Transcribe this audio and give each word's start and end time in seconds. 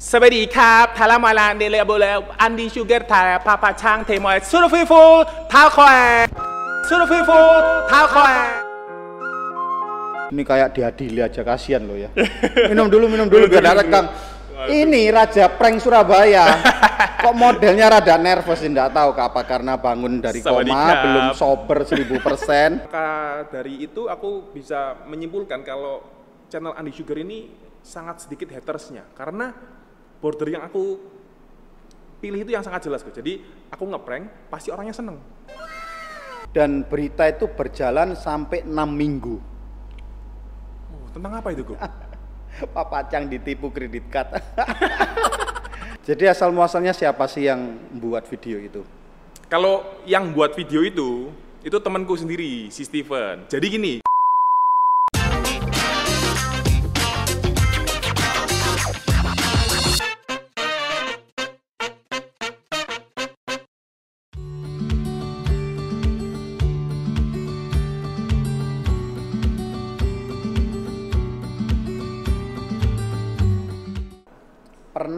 Sabadi 0.00 0.48
sugar 2.72 3.04
chang. 3.04 4.00
Ini 10.32 10.40
kayak 10.40 10.72
diadili 10.72 11.20
aja 11.20 11.44
kasihan 11.44 11.84
lo 11.84 12.00
ya. 12.00 12.08
Minum 12.72 12.88
dulu, 12.88 13.12
minum 13.12 13.28
dulu 13.28 13.44
biar 13.52 13.76
ada 13.76 13.84
Kang. 13.84 14.08
Ini 14.72 15.12
raja 15.12 15.52
prank 15.52 15.84
Surabaya. 15.84 16.48
Kok 17.20 17.36
modelnya 17.36 17.92
rada 17.92 18.16
nervous 18.16 18.64
tidak 18.64 18.96
tahu 18.96 19.12
apa 19.12 19.44
karena 19.44 19.76
bangun 19.76 20.24
dari 20.24 20.40
koma 20.40 20.96
belum 20.96 21.26
sober 21.36 21.84
1000%. 21.84 22.88
dari 23.52 23.84
itu 23.84 24.08
aku 24.08 24.48
bisa 24.56 24.96
menyimpulkan 25.04 25.60
kalau 25.60 26.00
channel 26.48 26.72
Andi 26.72 26.88
Sugar 26.96 27.20
ini 27.20 27.68
sangat 27.84 28.24
sedikit 28.24 28.48
hatersnya 28.52 29.04
karena 29.12 29.52
border 30.20 30.48
yang 30.52 30.62
aku 30.62 31.00
pilih 32.20 32.44
itu 32.44 32.52
yang 32.52 32.62
sangat 32.62 32.86
jelas 32.86 33.00
kok. 33.00 33.16
Jadi 33.16 33.40
aku 33.72 33.88
ngeprank 33.88 34.52
pasti 34.52 34.68
orangnya 34.68 34.92
seneng. 34.92 35.16
Dan 36.52 36.84
berita 36.84 37.24
itu 37.26 37.48
berjalan 37.48 38.12
sampai 38.12 38.62
6 38.62 38.70
minggu. 38.92 39.36
Oh, 40.92 41.08
tentang 41.16 41.32
apa 41.40 41.48
itu 41.56 41.64
kok? 41.64 41.78
Pak 42.76 42.86
Pacang 42.92 43.24
ditipu 43.30 43.72
kredit 43.72 44.06
card. 44.12 44.36
Jadi 46.08 46.26
asal 46.26 46.50
muasalnya 46.50 46.90
siapa 46.90 47.24
sih 47.30 47.46
yang 47.46 47.60
membuat 47.94 48.26
video 48.26 48.58
itu? 48.58 48.82
Kalau 49.46 50.02
yang 50.06 50.34
buat 50.34 50.54
video 50.54 50.82
itu, 50.82 51.30
itu 51.62 51.76
temanku 51.78 52.18
sendiri, 52.18 52.66
si 52.72 52.82
Steven. 52.82 53.46
Jadi 53.46 53.66
gini, 53.66 53.94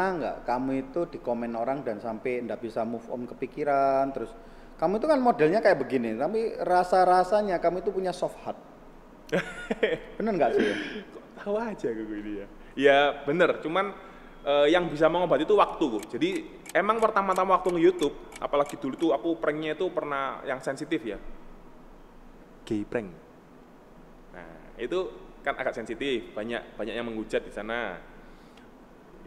Pernah 0.03 0.19
nggak 0.19 0.39
kamu 0.51 0.71
itu 0.83 1.01
di 1.15 1.19
komen 1.23 1.55
orang 1.55 1.87
dan 1.87 2.03
sampai 2.03 2.43
ndak 2.43 2.59
bisa 2.59 2.83
move 2.83 3.07
on 3.07 3.23
kepikiran 3.23 4.11
terus 4.11 4.35
kamu 4.75 4.99
itu 4.99 5.07
kan 5.07 5.23
modelnya 5.23 5.63
kayak 5.63 5.79
begini 5.79 6.19
tapi 6.19 6.59
rasa-rasanya 6.59 7.63
kamu 7.63 7.87
itu 7.87 7.95
punya 7.95 8.11
soft 8.11 8.35
heart. 8.43 8.59
Bener 10.19 10.33
nggak 10.35 10.59
sih? 10.59 10.75
kok 11.07 11.25
tahu 11.39 11.55
aja 11.55 11.87
gue 11.95 12.19
ini 12.19 12.33
ya? 12.35 12.47
Ya 12.75 12.99
bener, 13.23 13.63
cuman 13.63 13.95
eh, 14.43 14.75
yang 14.75 14.91
bisa 14.91 15.07
mengobati 15.07 15.47
itu 15.47 15.55
waktu. 15.55 15.85
kok. 15.87 16.05
Jadi 16.11 16.31
emang 16.75 16.99
pertama-tama 16.99 17.63
waktu 17.63 17.71
nge-YouTube, 17.71 18.43
apalagi 18.43 18.75
dulu 18.83 18.99
tuh 18.99 19.11
aku 19.15 19.39
pranknya 19.39 19.79
itu 19.79 19.87
pernah 19.87 20.43
yang 20.43 20.59
sensitif 20.59 20.99
ya. 20.99 21.23
Gay 22.67 22.83
prank. 22.83 23.07
Nah, 24.35 24.75
itu 24.83 24.99
kan 25.47 25.55
agak 25.55 25.79
sensitif, 25.79 26.35
banyak 26.35 26.75
banyak 26.75 26.91
yang 26.91 27.07
menghujat 27.07 27.47
di 27.47 27.55
sana. 27.55 28.11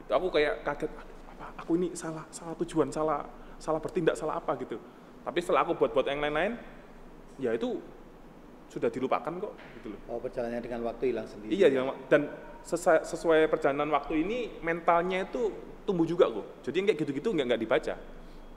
Itu 0.06 0.14
aku 0.14 0.28
kayak 0.30 0.61
kaget, 0.61 0.92
apa 1.34 1.45
aku 1.58 1.72
ini 1.75 1.88
salah 1.98 2.23
salah 2.30 2.53
tujuan, 2.61 2.94
salah 2.94 3.25
salah 3.58 3.81
bertindak, 3.81 4.14
salah 4.14 4.38
apa 4.38 4.53
gitu. 4.62 4.78
Tapi 5.25 5.39
setelah 5.42 5.66
aku 5.66 5.73
buat-buat 5.73 6.06
yang 6.06 6.22
lain-lain, 6.22 6.53
ya 7.42 7.52
itu 7.52 7.81
sudah 8.70 8.89
dilupakan 8.94 9.34
kok 9.42 9.53
gitu 9.81 9.88
loh. 9.94 10.00
Oh 10.09 10.17
perjalanannya 10.22 10.62
dengan 10.62 10.86
waktu 10.86 11.09
hilang 11.14 11.25
sendiri. 11.25 11.53
Iya, 11.53 11.81
dan 12.09 12.30
sesa- 12.62 13.02
sesuai 13.02 13.50
perjalanan 13.50 13.89
waktu 13.94 14.22
ini 14.22 14.62
mentalnya 14.62 15.25
itu 15.25 15.50
tumbuh 15.86 16.06
juga 16.06 16.30
kok. 16.30 16.66
Jadi 16.66 16.94
kayak 16.94 16.97
gitu-gitu 17.02 17.30
nggak 17.34 17.45
nggak 17.53 17.62
dibaca. 17.62 17.95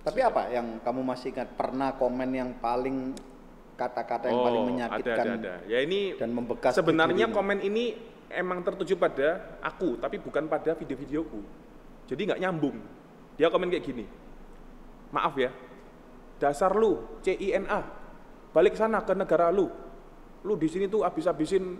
Tapi 0.04 0.20
apa 0.24 0.42
yang 0.48 0.80
kamu 0.80 1.00
masih 1.04 1.32
ingat 1.32 1.48
pernah 1.56 1.92
komen 1.96 2.30
yang 2.32 2.50
paling 2.60 3.12
kata-kata 3.78 4.26
yang 4.32 4.42
paling 4.42 4.64
menyakitkan 4.64 5.24
Oh, 5.24 5.32
ada, 5.32 5.36
ada, 5.38 5.54
ada. 5.62 5.70
Ya 5.70 5.78
ini 5.84 6.16
dan 6.18 6.34
membekas 6.34 6.74
sebenarnya 6.74 7.30
komen 7.30 7.62
ini 7.62 7.94
emang 8.32 8.60
tertuju 8.64 8.94
pada 8.96 9.58
aku, 9.64 9.96
tapi 9.96 10.20
bukan 10.20 10.46
pada 10.46 10.76
video-videoku. 10.76 11.40
Jadi 12.08 12.20
nggak 12.28 12.40
nyambung. 12.40 12.76
Dia 13.36 13.48
komen 13.52 13.68
kayak 13.72 13.84
gini. 13.84 14.04
Maaf 15.12 15.34
ya, 15.40 15.48
dasar 16.36 16.76
lu 16.76 17.00
CINA, 17.24 17.80
balik 18.52 18.76
sana 18.76 19.00
ke 19.04 19.12
negara 19.16 19.48
lu. 19.48 19.68
Lu 20.44 20.54
di 20.54 20.68
sini 20.68 20.86
tuh 20.86 21.02
habis-habisin 21.02 21.78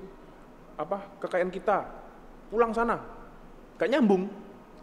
apa 0.81 1.21
kekayaan 1.21 1.53
kita. 1.53 1.85
Pulang 2.49 2.73
sana. 2.73 2.97
Gak 3.77 3.93
nyambung. 3.93 4.27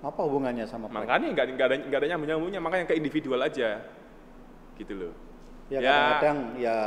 Apa 0.06 0.22
hubungannya 0.22 0.70
sama? 0.70 0.86
Makanya 0.86 1.34
nggak 1.34 1.46
ada 1.50 1.76
nggak 1.90 2.00
ada 2.00 2.08
nyambung 2.14 2.30
nyambungnya, 2.30 2.62
makanya 2.62 2.86
ke 2.94 2.96
individual 2.96 3.42
aja. 3.42 3.82
Gitu 4.78 4.94
loh. 4.94 5.25
Ya 5.66 5.82
Ya. 5.82 5.90
kadang-kadang 5.90 6.38
ya 6.62 6.78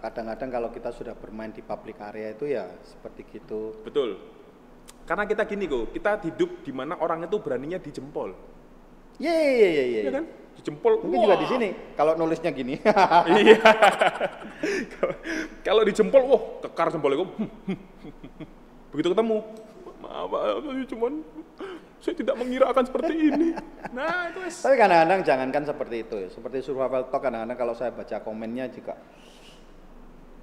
kadang-kadang 0.00 0.48
kalau 0.48 0.68
kita 0.72 0.88
sudah 0.88 1.12
bermain 1.12 1.52
di 1.52 1.60
public 1.60 2.00
area 2.00 2.32
itu 2.32 2.48
ya 2.48 2.64
seperti 2.80 3.28
gitu. 3.28 3.76
Betul. 3.84 4.16
Karena 5.04 5.28
kita 5.28 5.44
gini 5.44 5.68
kok, 5.68 5.92
kita 5.92 6.16
hidup 6.24 6.64
di 6.64 6.72
mana 6.72 6.96
orang 6.96 7.28
itu 7.28 7.36
beraninya 7.42 7.76
dijempol. 7.76 8.32
Ye 9.20 9.28
ye 9.28 9.68
ye 9.68 9.84
ye. 9.84 10.00
Iya 10.08 10.12
kan? 10.16 10.24
Dijempol. 10.56 11.04
Mungkin 11.04 11.18
wah. 11.20 11.24
juga 11.28 11.36
di 11.44 11.48
sini 11.50 11.68
kalau 11.92 12.16
nulisnya 12.16 12.50
gini. 12.56 12.80
Iya. 13.36 13.58
Kalau 15.66 15.82
dijempol, 15.82 16.22
wah, 16.26 16.42
kekar 16.62 16.90
jempolnya 16.94 17.22
kok. 17.22 17.30
Begitu 18.94 19.08
ketemu, 19.14 19.36
maaf, 20.02 20.26
maaf, 20.30 20.62
cuman 20.90 21.12
saya 22.02 22.18
tidak 22.18 22.34
mengira 22.34 22.66
akan 22.74 22.82
seperti 22.82 23.14
ini. 23.14 23.54
Nah, 23.94 24.34
itu 24.34 24.42
wes. 24.42 24.58
Tapi 24.58 24.74
kadang-kadang 24.74 25.22
jangankan 25.22 25.62
seperti 25.70 25.96
itu 26.02 26.14
ya. 26.18 26.28
Seperti 26.34 26.58
survival 26.66 27.06
talk 27.06 27.22
kadang-kadang 27.22 27.54
kalau 27.54 27.74
saya 27.78 27.94
baca 27.94 28.18
komennya 28.26 28.66
juga 28.74 28.98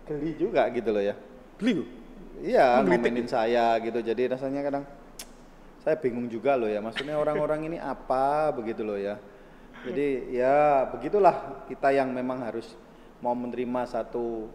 geli 0.08 0.40
juga 0.40 0.72
gitu 0.72 0.90
loh 0.96 1.04
ya. 1.04 1.20
Loh. 1.60 1.84
Iya, 2.40 2.80
ngomenin 2.80 3.28
saya 3.28 3.76
gitu. 3.84 4.00
Jadi 4.00 4.32
rasanya 4.32 4.64
kadang 4.64 4.84
saya 5.84 6.00
bingung 6.00 6.32
juga 6.32 6.56
loh 6.56 6.72
ya. 6.72 6.80
Maksudnya 6.80 7.20
orang-orang 7.20 7.68
ini 7.68 7.78
apa 7.78 8.56
begitu 8.56 8.88
loh 8.88 8.96
ya. 8.96 9.20
Jadi 9.84 10.32
ya 10.32 10.88
begitulah 10.88 11.68
kita 11.68 11.92
yang 11.92 12.16
memang 12.16 12.40
harus 12.44 12.72
mau 13.20 13.36
menerima 13.36 13.84
satu 13.84 14.48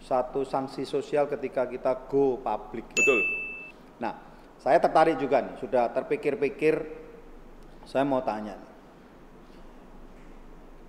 satu 0.00 0.44
sanksi 0.44 0.88
sosial 0.88 1.28
ketika 1.28 1.68
kita 1.68 2.08
go 2.08 2.40
public. 2.40 2.88
Betul. 2.96 3.20
Nah, 4.00 4.25
saya 4.66 4.82
tertarik 4.82 5.14
juga 5.22 5.46
nih. 5.46 5.54
Sudah 5.62 5.86
terpikir-pikir, 5.94 6.74
saya 7.86 8.02
mau 8.02 8.18
tanya. 8.26 8.58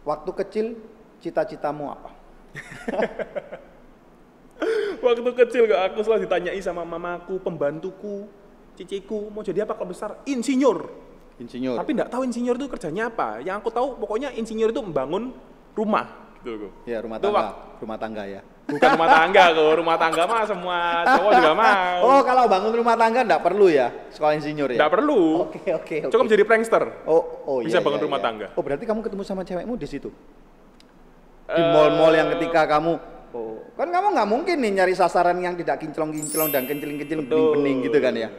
Waktu 0.02 0.34
kecil 0.34 0.82
cita-citamu 1.22 1.94
apa? 1.94 2.10
Waktu 5.06 5.22
kecil 5.46 5.70
gak 5.70 5.94
aku 5.94 6.02
selalu 6.02 6.26
ditanyai 6.26 6.58
sama 6.58 6.82
mamaku, 6.82 7.38
pembantuku, 7.38 8.26
ciciku, 8.74 9.30
mau 9.30 9.46
jadi 9.46 9.62
apa 9.62 9.78
kalau 9.78 9.94
besar? 9.94 10.26
Insinyur. 10.26 10.90
Insinyur. 11.38 11.78
Tapi 11.78 11.94
nggak 11.94 12.10
tahu 12.10 12.26
insinyur 12.26 12.58
itu 12.58 12.66
kerjanya 12.66 13.14
apa. 13.14 13.46
Yang 13.46 13.62
aku 13.62 13.70
tahu 13.70 13.88
pokoknya 14.02 14.34
insinyur 14.34 14.74
itu 14.74 14.82
membangun 14.82 15.38
rumah. 15.78 16.34
Gitu 16.42 16.66
loh. 16.66 16.74
ya 16.82 16.98
rumah 16.98 17.22
tangga, 17.22 17.78
rumah 17.78 17.98
tangga 18.02 18.26
ya. 18.26 18.42
Bukan 18.68 18.88
rumah 19.00 19.08
tangga 19.08 19.44
kok, 19.56 19.72
rumah 19.80 19.96
tangga 19.96 20.24
mah 20.28 20.44
semua 20.44 20.80
cowok 21.08 21.32
juga 21.40 21.54
mau. 21.56 22.00
Oh, 22.04 22.22
kalau 22.28 22.44
bangun 22.52 22.72
rumah 22.76 22.96
tangga 23.00 23.20
enggak 23.24 23.40
perlu 23.40 23.72
ya 23.72 23.88
sekolah 24.12 24.36
insinyur 24.36 24.76
ya? 24.76 24.78
Nggak 24.84 24.92
perlu. 24.92 25.22
Oke, 25.48 25.60
oke, 25.72 25.96
oke. 26.04 26.12
Cukup 26.12 26.28
jadi 26.28 26.44
prankster. 26.44 26.84
Oh, 27.08 27.24
oh 27.48 27.58
Bisa 27.64 27.80
iya, 27.80 27.86
bangun 27.88 28.00
iya, 28.04 28.06
rumah 28.12 28.20
iya. 28.20 28.28
tangga. 28.28 28.48
Oh, 28.60 28.64
berarti 28.64 28.84
kamu 28.84 29.00
ketemu 29.08 29.24
sama 29.24 29.48
cewekmu 29.48 29.74
di 29.80 29.88
situ? 29.88 30.10
Di 31.48 31.56
Eh, 31.56 31.72
mall-mall 31.72 32.12
yang 32.12 32.28
ketika 32.36 32.68
kamu 32.68 33.00
Oh, 33.36 33.60
kan 33.76 33.92
kamu 33.92 34.16
nggak 34.16 34.30
mungkin 34.32 34.56
nih 34.64 34.72
nyari 34.82 34.96
sasaran 34.96 35.36
yang 35.44 35.60
tidak 35.60 35.84
kinclong-kinclong 35.84 36.48
dan 36.48 36.64
kencil-kencil 36.64 37.28
bening-bening 37.28 37.78
gitu 37.84 38.00
kan 38.00 38.16
ya? 38.16 38.32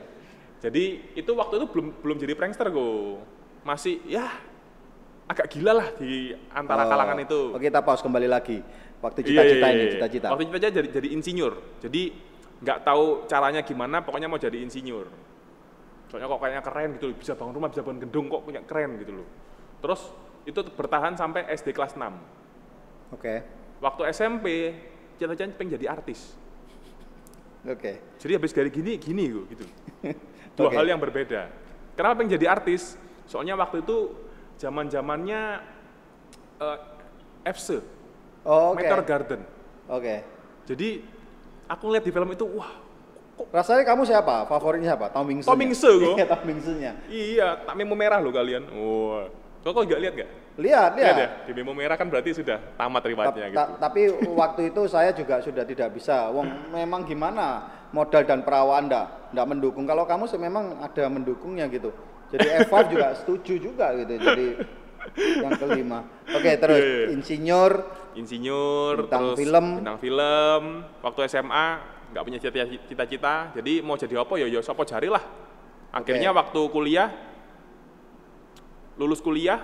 Jadi 0.64 1.12
itu 1.12 1.30
waktu 1.36 1.60
itu 1.60 1.66
belum 1.68 1.86
belum 2.00 2.16
jadi 2.18 2.32
prankster 2.34 2.72
kok. 2.72 3.20
Masih 3.68 4.00
ya 4.08 4.32
agak 5.28 5.52
gila 5.52 5.76
lah 5.76 5.88
di 6.00 6.32
antara 6.50 6.88
Oh, 6.88 6.90
kalangan 6.90 7.18
itu. 7.20 7.40
Oke, 7.52 7.68
kita 7.68 7.84
pause 7.84 8.00
kembali 8.00 8.28
lagi. 8.32 8.64
Waktu 8.98 9.18
Iya, 9.22 9.26
cita-cita 9.30 9.66
iya, 9.66 9.74
ini, 9.74 9.82
iya. 9.82 9.92
cita-cita. 9.94 10.26
Waktu 10.34 10.44
cita-cita 10.50 10.72
jadi 10.82 10.88
jadi 10.90 11.08
insinyur. 11.14 11.54
Jadi 11.78 12.02
nggak 12.58 12.78
tahu 12.82 13.04
caranya 13.30 13.60
gimana, 13.62 14.02
pokoknya 14.02 14.26
mau 14.26 14.40
jadi 14.42 14.58
insinyur. 14.58 15.06
Soalnya 16.10 16.26
kok 16.26 16.40
kayaknya 16.40 16.62
keren 16.64 16.88
gitu, 16.98 17.04
loh, 17.12 17.16
bisa 17.20 17.32
bangun 17.38 17.54
rumah, 17.54 17.68
bisa 17.70 17.82
bangun 17.86 18.00
gedung 18.02 18.26
kok 18.26 18.42
punya 18.42 18.60
keren 18.66 18.98
gitu 18.98 19.12
loh. 19.22 19.28
Terus 19.78 20.00
itu 20.48 20.60
bertahan 20.74 21.14
sampai 21.14 21.46
SD 21.52 21.70
kelas 21.76 21.94
6. 21.94 22.10
Oke. 23.14 23.34
Waktu 23.78 24.02
SMP, 24.10 24.74
cita-cita 25.20 25.54
pengen 25.54 25.78
jadi 25.78 25.86
artis. 25.94 26.34
Oke. 27.62 28.18
Jadi 28.18 28.32
habis 28.34 28.50
dari 28.50 28.70
gini, 28.74 28.98
gini 28.98 29.24
kok 29.30 29.44
gitu. 29.54 29.64
Dua 30.58 30.72
Oke. 30.72 30.74
hal 30.74 30.86
yang 30.90 30.98
berbeda. 30.98 31.46
Kenapa 31.94 32.18
pengen 32.18 32.34
jadi 32.34 32.50
artis? 32.50 32.98
Soalnya 33.30 33.54
waktu 33.54 33.84
itu 33.86 34.10
zaman 34.58 34.90
zamannya 34.90 35.62
FC, 37.46 37.78
Oh, 38.48 38.72
oke. 38.72 38.80
Meteor 38.80 39.02
Garden. 39.04 39.40
Oke. 39.92 40.24
Jadi 40.64 41.04
aku 41.68 41.84
lihat 41.92 42.04
di 42.08 42.12
film 42.12 42.28
itu, 42.32 42.48
wah 42.56 42.88
Rasanya 43.54 43.86
kamu 43.86 44.02
siapa? 44.02 44.50
Favoritnya 44.50 44.98
siapa? 44.98 45.14
Tom 45.14 45.30
Wingse. 45.30 45.46
Tom 45.46 45.54
Wingse, 45.62 45.86
kok. 45.86 46.14
Iya, 46.18 46.26
Tom 46.26 46.42
Wingse-nya. 46.42 46.92
Iya, 47.06 47.48
tak 47.62 47.74
memo 47.78 47.94
merah 47.94 48.18
loh 48.18 48.34
kalian. 48.34 48.66
Oh. 48.74 49.30
Kok 49.62 49.70
kok 49.74 49.82
nggak 49.86 50.00
lihat 50.02 50.14
nggak? 50.18 50.30
Lihat, 50.58 50.90
Lihat 50.98 51.14
lihat. 51.14 51.16
ya, 51.22 51.28
di 51.46 51.52
memo 51.54 51.70
merah 51.70 51.94
kan 51.94 52.10
berarti 52.10 52.34
sudah 52.34 52.58
tamat 52.74 52.98
Ta- 52.98 53.08
riwayatnya 53.14 53.46
gitu. 53.46 53.58
ta- 53.62 53.78
tapi 53.78 54.10
waktu 54.34 54.74
itu 54.74 54.82
saya 54.90 55.14
juga 55.14 55.38
sudah 55.38 55.62
tidak 55.62 55.94
bisa. 55.94 56.34
Wong 56.34 56.50
memang 56.74 57.06
gimana 57.06 57.62
modal 57.94 58.26
dan 58.26 58.42
perawan 58.42 58.90
Anda 58.90 59.30
ndak 59.30 59.46
mendukung. 59.46 59.86
Kalau 59.86 60.02
kamu 60.02 60.26
sih 60.26 60.34
memang 60.34 60.82
ada 60.82 61.06
mendukungnya 61.06 61.70
gitu. 61.70 61.94
Jadi 62.34 62.66
F5 62.66 62.74
juga 62.90 63.06
setuju 63.22 63.54
juga 63.70 63.86
gitu. 63.94 64.18
Jadi 64.18 64.46
yang 65.16 65.54
kelima. 65.54 66.00
Oke, 66.28 66.50
terus 66.56 66.78
Iya, 66.78 66.88
iya. 66.88 67.06
insinyur 67.12 67.72
Insinyur, 68.10 69.06
Bintang 69.06 69.30
terus 69.30 69.36
film. 69.38 69.66
bintang 69.78 69.98
film. 69.98 70.62
Waktu 70.98 71.20
SMA 71.30 71.66
nggak 72.10 72.22
punya 72.24 72.38
cita- 72.38 72.66
cita-cita, 72.84 73.34
jadi 73.52 73.78
mau 73.78 73.94
jadi 73.94 74.18
apa 74.18 74.34
ya 74.36 74.46
ya 74.46 74.58
sopo 74.58 74.82
jari 74.82 75.06
lah. 75.06 75.22
Akhirnya 75.88 76.28
Oke. 76.28 76.38
waktu 76.40 76.60
kuliah, 76.68 77.08
lulus 78.96 79.20
kuliah, 79.20 79.62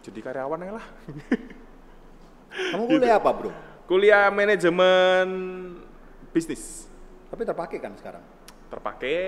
jadi 0.00 0.18
karyawan 0.20 0.60
aja 0.60 0.72
lah. 0.76 0.86
kamu 2.68 2.84
Gitu. 2.84 2.92
kuliah 3.00 3.16
apa, 3.16 3.30
Bro? 3.32 3.50
Kuliah 3.86 4.28
manajemen 4.28 5.28
bisnis. 6.30 6.84
Tapi 7.28 7.42
terpakai 7.42 7.78
kan 7.78 7.96
sekarang. 7.96 8.24
terpakai 8.68 9.20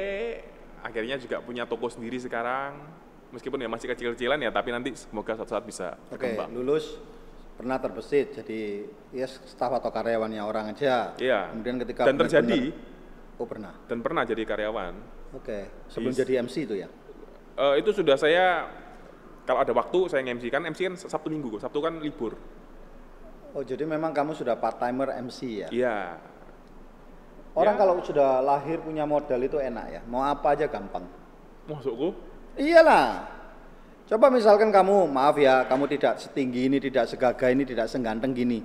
akhirnya 0.80 1.16
juga 1.16 1.36
punya 1.38 1.64
toko 1.64 1.84
sendiri 1.86 2.16
sekarang 2.16 2.80
meskipun 3.34 3.58
ya 3.58 3.66
masih 3.66 3.90
kecil-kecilan 3.90 4.38
ya 4.38 4.48
tapi 4.48 4.70
nanti 4.70 4.94
semoga 4.94 5.34
suatu 5.34 5.50
saat 5.50 5.66
bisa 5.66 5.98
Oke, 6.08 6.14
berkembang 6.14 6.54
lulus 6.54 6.96
pernah 7.54 7.78
terbesit 7.78 8.34
jadi 8.38 8.86
ya 9.10 9.26
staf 9.26 9.74
atau 9.74 9.90
karyawannya 9.90 10.42
orang 10.42 10.70
aja. 10.70 11.14
Iya. 11.18 11.50
Kemudian 11.54 11.76
ketika 11.82 12.02
dan 12.04 12.16
terjadi 12.16 12.70
benar-benar- 12.70 12.92
Oh, 13.34 13.46
pernah. 13.50 13.74
dan 13.90 13.98
pernah 13.98 14.22
jadi 14.22 14.42
karyawan 14.46 14.94
Oke, 15.34 15.66
sebelum 15.90 16.14
Yes. 16.14 16.20
jadi 16.22 16.32
MC 16.38 16.56
itu 16.62 16.74
ya. 16.78 16.86
Eh, 17.54 17.74
itu 17.82 17.90
sudah 17.90 18.14
saya 18.14 18.70
kalau 19.42 19.58
ada 19.60 19.74
waktu 19.74 19.98
saya 20.06 20.22
nge-MC 20.22 20.46
kan 20.48 20.62
MC 20.64 20.80
kan 20.84 20.94
Sabtu 20.96 21.26
Minggu. 21.28 21.58
Sabtu 21.58 21.82
kan 21.82 21.98
libur 21.98 22.38
Oh, 23.54 23.62
jadi 23.62 23.86
memang 23.86 24.10
kamu 24.10 24.34
sudah 24.34 24.54
part 24.54 24.78
timer 24.78 25.14
MC 25.14 25.62
ya. 25.62 25.68
iya 25.70 25.98
Orang 27.54 27.74
Ya. 27.74 27.80
kalau 27.86 27.94
sudah 28.02 28.42
lahir 28.42 28.82
punya 28.82 29.06
modal 29.06 29.38
itu 29.38 29.62
enak 29.62 29.86
ya. 29.88 30.00
Mau 30.06 30.22
apa 30.22 30.58
aja 30.58 30.66
gampang. 30.66 31.06
masukku 31.64 32.12
Iyalah. 32.54 33.34
Coba 34.04 34.28
misalkan 34.28 34.68
kamu, 34.68 35.08
maaf 35.08 35.40
ya, 35.40 35.64
kamu 35.64 35.88
tidak 35.96 36.20
setinggi 36.20 36.68
ini, 36.68 36.76
tidak 36.76 37.08
segagah 37.08 37.48
ini, 37.50 37.64
tidak 37.64 37.88
seganteng 37.88 38.36
gini. 38.36 38.60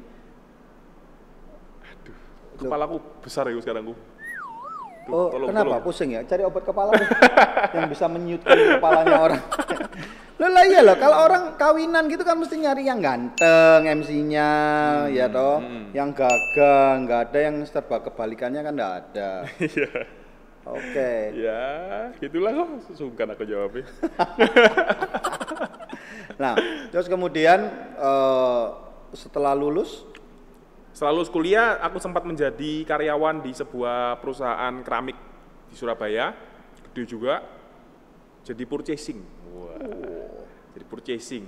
kepalaku 2.60 3.00
besar 3.24 3.48
ya 3.48 3.56
sekarang 3.64 3.88
ku 3.88 3.96
Tuh, 5.10 5.16
oh, 5.16 5.28
tolong, 5.32 5.48
kenapa? 5.50 5.66
tolong. 5.66 5.82
Pusing 5.88 6.10
ya? 6.14 6.22
Cari 6.22 6.44
obat 6.46 6.64
kepala 6.68 6.92
yang 7.74 7.88
bisa 7.90 8.06
menyutkan 8.06 8.54
kepalanya 8.78 9.16
orang. 9.18 9.42
Loh 10.40 10.48
lah 10.48 10.64
iya 10.64 10.80
loh, 10.80 10.96
kalau 10.96 11.28
orang 11.28 11.60
kawinan 11.60 12.08
gitu 12.08 12.24
kan 12.24 12.40
mesti 12.40 12.64
nyari 12.64 12.88
yang 12.88 13.04
ganteng 13.04 13.84
MC-nya, 13.84 14.52
ya 15.12 15.28
toh, 15.28 15.60
hmm. 15.60 15.92
yang 15.92 16.16
gagah, 16.16 16.96
nggak 17.04 17.20
ada 17.28 17.40
yang 17.44 17.56
serba 17.68 18.00
kebalikannya 18.00 18.64
kan 18.64 18.72
nggak 18.72 18.94
ada. 19.04 19.30
Iya. 19.60 20.08
Oke. 20.68 21.12
ya 21.34 21.64
gitulah 22.20 22.52
kok 22.52 22.94
sungkan 22.94 23.32
aku 23.34 23.48
jawabnya 23.48 23.88
Nah, 26.40 26.56
terus 26.88 27.12
kemudian 27.12 27.68
eh, 28.00 28.66
setelah 29.12 29.52
lulus, 29.52 30.08
Setelah 30.90 31.16
lulus 31.16 31.32
kuliah, 31.32 31.80
aku 31.80 32.02
sempat 32.02 32.28
menjadi 32.28 32.84
karyawan 32.84 33.40
di 33.46 33.56
sebuah 33.56 34.20
perusahaan 34.20 34.74
keramik 34.84 35.16
di 35.72 35.76
Surabaya, 35.78 36.34
gede 36.92 37.16
juga. 37.16 37.40
Jadi 38.44 38.68
purchasing. 38.68 39.22
Wah. 39.54 39.80
Jadi 40.76 40.86
purchasing. 40.90 41.46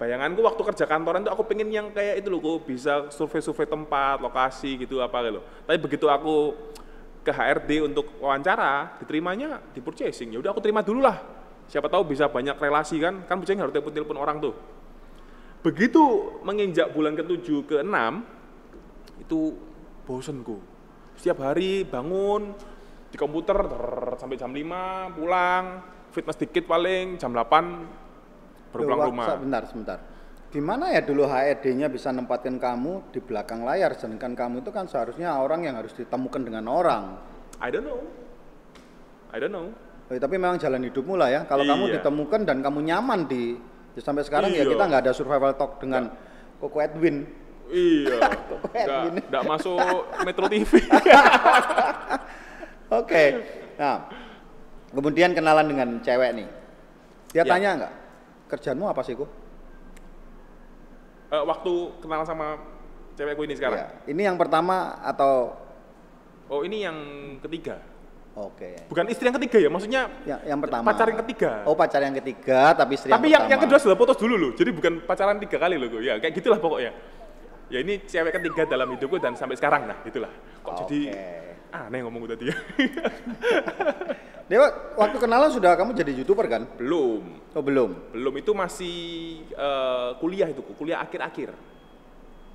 Bayanganku 0.00 0.40
waktu 0.42 0.62
kerja 0.66 0.88
kantoran 0.88 1.22
tuh 1.22 1.30
aku 1.36 1.46
pengen 1.46 1.68
yang 1.68 1.92
kayak 1.94 2.24
itu 2.24 2.32
loh, 2.32 2.40
kok 2.40 2.64
bisa 2.66 3.12
survei-survei 3.12 3.68
tempat, 3.68 4.18
lokasi 4.18 4.82
gitu 4.82 4.98
apa 4.98 5.20
gitu. 5.30 5.44
Tapi 5.68 5.78
begitu 5.78 6.06
aku 6.10 6.56
ke 7.20 7.30
HRD 7.30 7.84
untuk 7.84 8.16
wawancara, 8.20 8.96
diterimanya 9.00 9.60
di 9.72 9.80
purchasing. 9.84 10.32
Ya 10.32 10.38
udah 10.40 10.56
aku 10.56 10.64
terima 10.64 10.80
dulu 10.80 11.04
lah. 11.04 11.20
Siapa 11.70 11.86
tahu 11.86 12.08
bisa 12.10 12.26
banyak 12.26 12.56
relasi 12.56 12.98
kan, 12.98 13.22
kan 13.28 13.38
purchasing 13.38 13.62
harus 13.62 13.72
telepon-telepon 13.76 14.18
orang 14.18 14.36
tuh. 14.42 14.54
Begitu 15.60 16.02
menginjak 16.40 16.90
bulan 16.96 17.12
ke-7 17.14 17.46
ke-6 17.68 17.96
itu 19.20 19.40
bosenku. 20.08 20.58
Setiap 21.20 21.44
hari 21.44 21.84
bangun 21.84 22.56
di 23.12 23.16
komputer 23.20 23.68
ter- 23.68 24.16
sampai 24.16 24.40
jam 24.40 24.50
5 24.50 25.12
pulang, 25.12 25.64
fitness 26.10 26.40
dikit 26.40 26.64
paling 26.64 27.20
jam 27.20 27.36
8 27.36 28.72
baru 28.72 28.82
pulang 28.88 29.00
rumah. 29.12 29.26
Sebentar, 29.36 29.62
sebentar. 29.68 29.98
Gimana 30.50 30.90
ya 30.90 30.98
dulu 31.06 31.30
HRD-nya 31.30 31.86
bisa 31.86 32.10
nempatkan 32.10 32.58
kamu 32.58 33.14
di 33.14 33.22
belakang 33.22 33.62
layar, 33.62 33.94
sedangkan 33.94 34.34
kamu 34.34 34.66
itu 34.66 34.74
kan 34.74 34.90
seharusnya 34.90 35.38
orang 35.38 35.62
yang 35.62 35.78
harus 35.78 35.94
ditemukan 35.94 36.42
dengan 36.42 36.66
orang. 36.66 37.22
I 37.62 37.70
don't 37.70 37.86
know. 37.86 38.02
I 39.30 39.38
don't 39.38 39.54
know. 39.54 39.70
Oh, 40.10 40.18
tapi 40.18 40.42
memang 40.42 40.58
jalan 40.58 40.82
hidupmu 40.90 41.14
lah 41.14 41.30
ya. 41.30 41.40
Kalau 41.46 41.62
kamu 41.62 41.86
Iya. 41.86 41.94
ditemukan 42.02 42.40
dan 42.42 42.66
kamu 42.66 42.82
nyaman 42.82 43.30
di 43.30 43.54
ya 43.94 44.02
sampai 44.02 44.26
sekarang 44.26 44.50
ya 44.50 44.66
Iya. 44.66 44.74
kita 44.74 44.82
nggak 44.90 45.02
ada 45.06 45.12
survival 45.14 45.54
talk 45.54 45.78
dengan 45.78 46.10
Koko 46.58 46.82
Edwin. 46.82 47.30
Iya. 47.70 48.18
Edwin. 48.74 49.22
Nggak, 49.22 49.30
nggak 49.30 49.44
masuk 49.46 49.78
Metro 50.26 50.50
TV. 50.50 50.82
Oke. 52.90 53.22
Nah, 53.78 54.02
kemudian 54.90 55.30
kenalan 55.30 55.70
dengan 55.70 55.88
cewek 56.02 56.42
nih. 56.42 56.48
Dia 57.30 57.38
Ya. 57.38 57.42
tanya 57.46 57.70
nggak, 57.78 57.92
kerjaanmu 58.50 58.90
apa 58.90 59.06
sih, 59.06 59.14
Ko? 59.14 59.30
Eh, 61.30 61.44
waktu 61.46 61.72
kenalan 62.02 62.26
sama 62.26 62.58
cewekku 63.14 63.46
ini 63.46 63.54
sekarang. 63.54 63.78
Ya. 63.78 63.88
Ini 64.10 64.22
yang 64.26 64.36
pertama 64.36 64.98
atau 64.98 65.54
Oh 66.50 66.66
ini 66.66 66.82
yang 66.82 66.98
ketiga. 67.46 67.78
Oke. 68.34 68.90
Bukan 68.90 69.06
istri 69.06 69.30
yang 69.30 69.38
ketiga 69.38 69.58
ya, 69.62 69.70
maksudnya 69.70 70.10
Yang, 70.26 70.40
yang 70.50 70.58
pertama. 70.58 70.86
pacar 70.90 71.06
yang 71.06 71.20
ketiga. 71.22 71.50
Oh, 71.62 71.78
pacar 71.78 72.02
yang 72.02 72.14
ketiga, 72.18 72.74
tapi 72.74 72.98
istri 72.98 73.10
Tapi 73.10 73.30
yang, 73.30 73.46
yang, 73.46 73.54
yang 73.54 73.60
pertama. 73.62 73.78
kedua 73.78 73.78
sudah 73.78 73.96
putus 73.98 74.18
dulu 74.18 74.34
loh, 74.34 74.50
jadi 74.58 74.70
bukan 74.74 74.92
pacaran 75.06 75.38
tiga 75.38 75.58
kali 75.62 75.78
loh, 75.78 75.86
Gu. 75.90 75.98
ya 76.02 76.18
kayak 76.18 76.34
gitulah 76.34 76.58
pokoknya. 76.58 76.90
Ya 77.70 77.78
ini 77.86 78.02
cewek 78.02 78.34
ketiga 78.42 78.66
dalam 78.66 78.90
hidupku 78.90 79.22
dan 79.22 79.38
sampai 79.38 79.54
sekarang 79.54 79.86
nah, 79.86 79.98
gitulah. 80.02 80.30
Kok 80.66 80.74
jadi 80.86 81.00
Oke. 81.14 81.26
aneh 81.70 81.98
ngomong 82.02 82.26
tadi 82.34 82.50
ya? 82.50 82.56
Dewa, 84.50 84.66
waktu 84.98 85.16
kenalan 85.22 85.50
sudah 85.54 85.78
kamu 85.78 85.94
jadi 85.94 86.10
youtuber 86.10 86.46
kan? 86.50 86.66
belum, 86.74 87.22
Oh 87.50 87.62
belum. 87.62 88.14
belum 88.14 88.34
itu 88.38 88.52
masih 88.54 88.96
eh, 89.50 90.10
kuliah 90.22 90.46
itu, 90.46 90.62
kuliah 90.74 91.02
akhir-akhir, 91.02 91.50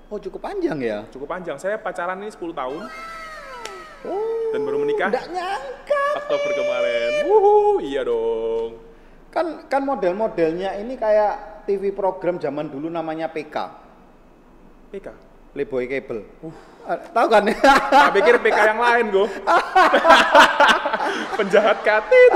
Oh 0.06 0.22
cukup 0.22 0.38
panjang 0.46 0.78
ya? 0.80 1.04
cukup 1.10 1.28
panjang. 1.28 1.58
Saya 1.58 1.82
pacaran 1.82 2.22
ini 2.22 2.30
10 2.30 2.54
tahun 2.54 2.84
Oh. 4.06 4.54
dan 4.54 4.62
baru 4.62 4.86
menikah 4.86 5.10
Nggak 5.10 5.28
nyangka. 5.34 6.04
Oktober 6.22 6.52
kemarin. 6.54 7.12
Wuhu, 7.26 7.82
iya 7.82 8.06
dong. 8.06 8.78
Kan 9.34 9.66
kan 9.66 9.82
model-modelnya 9.82 10.78
ini 10.78 10.94
kayak 10.94 11.66
TV 11.66 11.90
program 11.90 12.38
zaman 12.38 12.70
dulu 12.70 12.86
namanya 12.88 13.28
PK, 13.28 13.56
PK. 14.94 15.08
Playboy 15.56 15.88
Cable. 15.88 16.28
Ah, 16.84 17.00
tahu 17.16 17.32
kan? 17.32 17.48
Tak 17.48 18.12
pikir 18.12 18.36
PK 18.44 18.76
yang 18.76 18.80
lain, 18.84 19.08
Gu. 19.08 19.24
Penjahat 21.40 21.80
katit. 21.80 22.32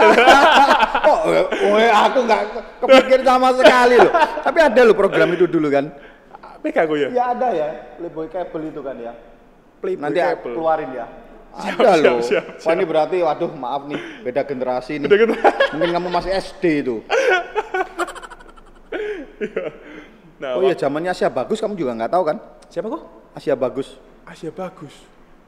oh, 1.04 1.20
oh, 1.52 1.76
aku 1.84 2.20
nggak 2.24 2.42
kepikir 2.80 3.20
sama 3.28 3.52
sekali 3.60 4.00
loh. 4.00 4.14
Tapi 4.16 4.60
ada 4.64 4.82
loh 4.88 4.96
program 4.96 5.36
itu 5.36 5.52
dulu 5.52 5.68
kan? 5.68 5.92
PK 6.64 6.78
gue 6.88 6.98
ya? 7.04 7.10
Ya 7.12 7.24
ada 7.36 7.48
ya, 7.52 7.68
Playboy 8.00 8.32
Cable 8.32 8.72
itu 8.72 8.80
kan 8.80 8.96
ya. 8.96 9.12
Playboy 9.84 10.04
Nanti 10.08 10.20
Cable. 10.24 10.56
keluarin 10.56 10.90
ya. 10.96 11.06
Siap, 11.60 11.76
ada 11.76 11.92
siap, 11.92 12.06
loh. 12.08 12.18
siap, 12.24 12.46
Wah 12.64 12.74
ini 12.78 12.86
berarti, 12.88 13.18
waduh 13.20 13.52
maaf 13.52 13.84
nih, 13.90 14.00
beda 14.24 14.48
generasi 14.48 14.96
nih. 14.96 15.12
Beda 15.12 15.18
generasi. 15.28 15.76
Mungkin 15.76 15.92
kamu 15.92 16.08
masih 16.08 16.32
SD 16.40 16.64
itu. 16.88 16.96
Nah, 20.40 20.56
Oh 20.56 20.64
iya, 20.64 20.72
zamannya 20.72 21.12
Asia 21.12 21.28
Bagus 21.28 21.60
kamu 21.60 21.76
juga 21.76 21.92
nggak 22.00 22.16
tahu 22.16 22.24
kan? 22.24 22.40
Siapa 22.70 22.88
kok? 22.88 23.02
Asia 23.34 23.54
Bagus. 23.54 23.98
Asia 24.24 24.50
bagus. 24.50 24.94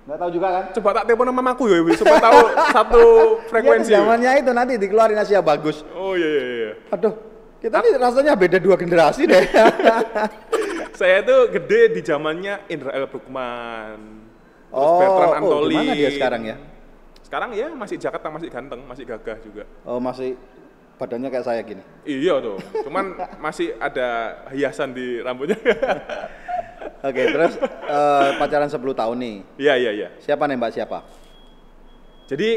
Nggak 0.02 0.18
tahu 0.18 0.30
juga 0.34 0.48
kan? 0.50 0.64
Coba 0.74 0.90
tak 0.98 1.04
telepon 1.06 1.30
sama 1.30 1.38
mamaku 1.46 1.64
ya, 1.70 1.78
supaya 1.94 2.18
tahu 2.20 2.40
satu 2.76 3.04
frekuensi. 3.46 3.94
Iya, 3.94 4.02
Wi. 4.02 4.02
zamannya 4.02 4.32
itu 4.42 4.52
nanti 4.52 4.74
dikeluarin 4.76 5.20
Asia 5.22 5.40
Bagus. 5.40 5.86
Oh 5.94 6.18
iya 6.18 6.26
iya 6.26 6.44
iya. 6.50 6.72
Aduh, 6.90 7.14
kita 7.62 7.78
nih 7.78 8.02
rasanya 8.02 8.34
beda 8.34 8.58
dua 8.58 8.74
generasi 8.74 9.30
deh. 9.30 9.46
Saya 10.98 11.22
itu 11.22 11.38
gede 11.54 11.94
di 11.94 12.02
zamannya 12.02 12.66
Indra 12.68 12.90
L. 12.94 13.06
Brukman. 13.06 14.00
Terus 14.72 14.90
Oh, 14.90 14.98
Bertrand 14.98 15.30
oh, 15.30 15.38
Antolin. 15.38 15.70
gimana 15.78 15.94
dia 15.94 16.10
sekarang 16.10 16.42
ya? 16.48 16.56
Sekarang 17.22 17.50
ya 17.54 17.68
masih 17.70 17.96
Jakarta 17.96 18.28
masih 18.28 18.50
ganteng, 18.50 18.82
masih 18.84 19.04
gagah 19.06 19.38
juga. 19.40 19.64
oh 19.86 20.00
masih 20.00 20.36
badannya 20.98 21.30
kayak 21.30 21.46
saya 21.46 21.62
gini. 21.62 21.84
Iya 22.04 22.42
dong. 22.42 22.58
Cuman 22.86 23.14
masih 23.38 23.74
ada 23.78 24.42
hiasan 24.50 24.94
di 24.94 25.22
rambutnya. 25.22 25.58
Oke, 27.02 27.22
terus 27.30 27.54
eh, 27.66 28.30
pacaran 28.38 28.70
10 28.70 28.78
tahun 28.78 29.18
nih. 29.18 29.36
Iya 29.58 29.74
iya 29.78 29.92
iya. 29.92 30.08
Siapa 30.22 30.46
nembak 30.46 30.74
siapa? 30.74 31.02
Jadi 32.30 32.50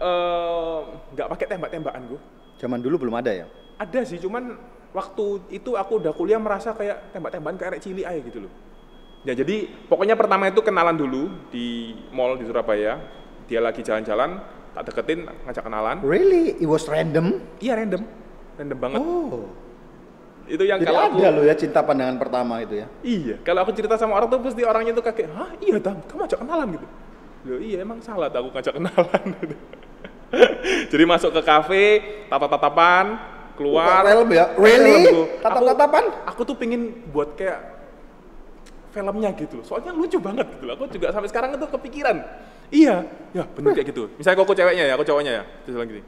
eh, 0.00 0.78
nggak 1.16 1.28
pakai 1.32 1.46
tembak-tembakan 1.48 2.02
gue. 2.10 2.20
Zaman 2.56 2.80
dulu 2.80 3.08
belum 3.08 3.16
ada 3.20 3.32
ya? 3.32 3.46
Ada 3.76 4.08
sih, 4.08 4.16
cuman 4.16 4.56
waktu 4.96 5.52
itu 5.52 5.76
aku 5.76 6.00
udah 6.00 6.12
kuliah 6.16 6.40
merasa 6.40 6.72
kayak 6.72 7.12
tembak-tembakan 7.12 7.56
kayak 7.56 7.82
cili 7.84 8.04
aja 8.04 8.20
gitu 8.20 8.48
loh. 8.48 8.52
Ya 9.26 9.34
jadi 9.34 9.66
pokoknya 9.90 10.14
pertama 10.14 10.46
itu 10.46 10.62
kenalan 10.62 10.94
dulu 10.94 11.28
di 11.50 11.98
mall 12.14 12.38
di 12.38 12.46
Surabaya. 12.46 13.02
Dia 13.46 13.62
lagi 13.62 13.82
jalan-jalan, 13.82 14.42
tak 14.74 14.90
deketin, 14.90 15.26
ngajak 15.46 15.62
kenalan. 15.66 16.02
Really? 16.02 16.58
It 16.58 16.66
was 16.66 16.86
random? 16.90 17.42
Iya 17.62 17.78
random, 17.78 18.02
random 18.58 18.78
banget. 18.78 19.00
Oh. 19.02 19.65
Itu 20.46 20.62
yang 20.62 20.78
Jadi 20.78 20.88
kalau 20.88 21.02
aku 21.10 21.18
ada 21.18 21.30
loh 21.34 21.44
ya 21.44 21.54
cinta 21.58 21.82
pandangan 21.82 22.16
pertama 22.22 22.62
itu 22.62 22.74
ya? 22.78 22.86
Iya, 23.02 23.36
kalau 23.42 23.66
aku 23.66 23.74
cerita 23.74 23.98
sama 23.98 24.14
orang 24.14 24.30
tuh 24.30 24.38
pasti 24.46 24.62
orangnya 24.62 24.92
tuh 24.94 25.02
kayak, 25.02 25.30
hah 25.34 25.50
iya 25.58 25.76
dam, 25.82 25.98
kamu 26.06 26.22
ajak 26.22 26.38
kenalan 26.38 26.68
gitu. 26.78 26.86
Loh 27.46 27.58
iya 27.62 27.78
emang 27.82 27.98
salah 27.98 28.30
aku 28.30 28.48
ngajak 28.54 28.74
kenalan. 28.78 29.26
Jadi 30.90 31.04
masuk 31.06 31.30
ke 31.34 31.42
kafe, 31.42 31.84
tatap-tatapan, 32.30 33.04
keluar. 33.58 34.02
Film 34.06 34.28
ya? 34.30 34.46
Really? 34.54 35.30
Tatap-tatapan? 35.42 36.04
Aku, 36.26 36.42
aku 36.44 36.50
tuh 36.52 36.56
pingin 36.58 37.06
buat 37.10 37.34
kayak 37.34 37.58
filmnya 38.94 39.30
gitu. 39.34 39.60
Soalnya 39.62 39.92
lucu 39.92 40.16
banget 40.16 40.46
gitu. 40.56 40.64
loh. 40.66 40.74
Aku 40.78 40.84
juga 40.88 41.10
sampai 41.12 41.28
sekarang 41.28 41.54
itu 41.54 41.66
kepikiran. 41.68 42.16
Iya, 42.66 43.06
ya 43.30 43.44
bener 43.46 43.78
kayak 43.78 43.88
gitu. 43.94 44.10
Misalnya 44.18 44.38
koko 44.42 44.52
ceweknya 44.56 44.84
ya, 44.90 44.92
aku 44.98 45.04
cowoknya 45.06 45.32
ya. 45.38 45.44
Terus 45.62 45.74
bilang 45.78 45.90
gini. 45.90 46.02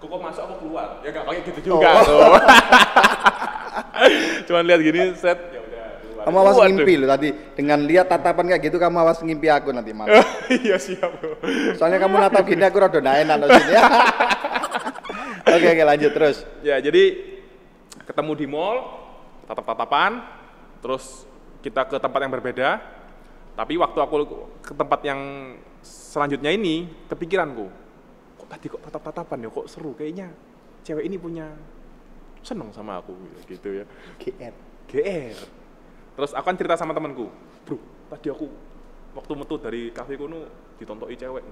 Koko 0.00 0.16
masuk 0.16 0.42
aku 0.42 0.54
keluar. 0.64 0.98
Ya 1.00 1.08
gak 1.10 1.22
pakai 1.22 1.40
gitu 1.44 1.60
juga 1.62 1.86
Oh. 1.92 2.02
tuh. 2.02 2.20
Cuman 4.48 4.62
lihat 4.64 4.80
gini 4.80 5.00
set 5.14 5.38
ya 5.52 5.60
udah 5.60 5.84
keluar. 6.00 6.22
Kamu 6.24 6.36
awas 6.38 6.54
Waduh. 6.56 6.66
ngimpi 6.72 6.92
loh 6.96 7.08
tadi. 7.10 7.28
Dengan 7.52 7.78
lihat 7.84 8.06
tatapan 8.08 8.44
kayak 8.48 8.60
gitu 8.64 8.76
kamu 8.76 8.96
awas 8.98 9.18
ngimpi 9.20 9.46
aku 9.46 9.68
nanti 9.70 9.92
malam. 9.92 10.20
Iya 10.50 10.76
siap. 10.76 11.10
bro. 11.16 11.36
Soalnya 11.76 11.98
kamu 11.98 12.14
natap 12.16 12.42
gini 12.42 12.60
aku 12.60 12.76
rada 12.76 12.98
ndak 12.98 13.16
enak 13.22 13.34
loh 13.38 13.48
sini 13.50 13.72
ya. 13.72 13.82
Oke 15.50 15.66
oke 15.66 15.82
lanjut 15.82 16.10
terus. 16.12 16.36
Ya 16.62 16.78
jadi 16.78 17.16
ketemu 18.04 18.32
di 18.34 18.46
mall, 18.46 18.76
tatap-tatapan, 19.44 20.22
terus 20.78 21.26
kita 21.58 21.82
ke 21.84 21.96
tempat 21.98 22.18
yang 22.22 22.30
berbeda. 22.30 22.68
Tapi 23.58 23.74
waktu 23.74 23.98
aku 23.98 24.14
ke 24.62 24.72
tempat 24.72 25.00
yang 25.02 25.18
selanjutnya 25.82 26.50
ini, 26.50 26.86
kepikiranku, 27.08 27.66
kok 27.66 27.72
tadi 28.50 28.66
kok 28.66 28.82
tatap-tatapan 28.82 29.46
ya, 29.46 29.48
kok 29.48 29.66
seru 29.70 29.94
kayaknya 29.94 30.26
cewek 30.82 31.06
ini 31.06 31.16
punya 31.16 31.46
seneng 32.42 32.74
sama 32.74 32.98
aku 32.98 33.14
gitu 33.46 33.80
ya. 33.80 33.84
GR. 34.18 34.54
GR. 34.90 35.38
Terus 36.18 36.30
aku 36.34 36.44
kan 36.50 36.56
cerita 36.58 36.74
sama 36.74 36.90
temanku, 36.90 37.30
bro, 37.62 37.78
tadi 38.10 38.28
aku 38.28 38.50
waktu 39.14 39.32
metu 39.38 39.54
dari 39.62 39.82
kafe 39.94 40.18
kuno 40.18 40.50
ditontoki 40.76 41.14
cewek. 41.14 41.44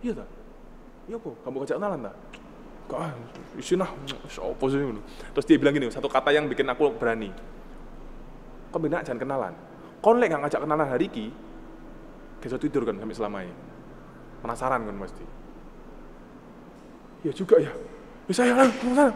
Iya 0.00 0.24
tak? 0.24 0.28
Iya 1.10 1.16
apa? 1.20 1.30
Kamu 1.44 1.56
ngajak 1.60 1.76
kenalan 1.76 2.00
tak? 2.08 2.16
Gak, 2.88 3.00
ah, 3.04 3.12
isin 3.60 3.84
ah, 3.84 3.90
apa 3.92 4.64
sih. 4.72 4.80
Terus 5.36 5.44
dia 5.44 5.56
bilang 5.60 5.76
gini, 5.76 5.92
satu 5.92 6.08
kata 6.08 6.32
yang 6.32 6.48
bikin 6.48 6.64
aku 6.72 6.88
berani. 6.96 7.28
Kau 8.72 8.80
benar 8.80 9.04
jangan 9.04 9.20
kenalan. 9.20 9.54
Kau 10.00 10.16
lek 10.16 10.32
gak 10.32 10.40
ngajak 10.48 10.60
kenalan 10.64 10.88
hari 10.88 11.06
ki, 11.12 11.26
besok 12.40 12.64
tidur 12.64 12.88
kan 12.88 12.96
sampai 12.96 13.16
selamanya. 13.16 13.54
Penasaran 14.40 14.88
kan 14.88 14.96
pasti. 15.04 15.37
Iya 17.26 17.32
juga 17.34 17.56
ya. 17.58 17.72
Bisa 18.28 18.44
ya, 18.44 18.54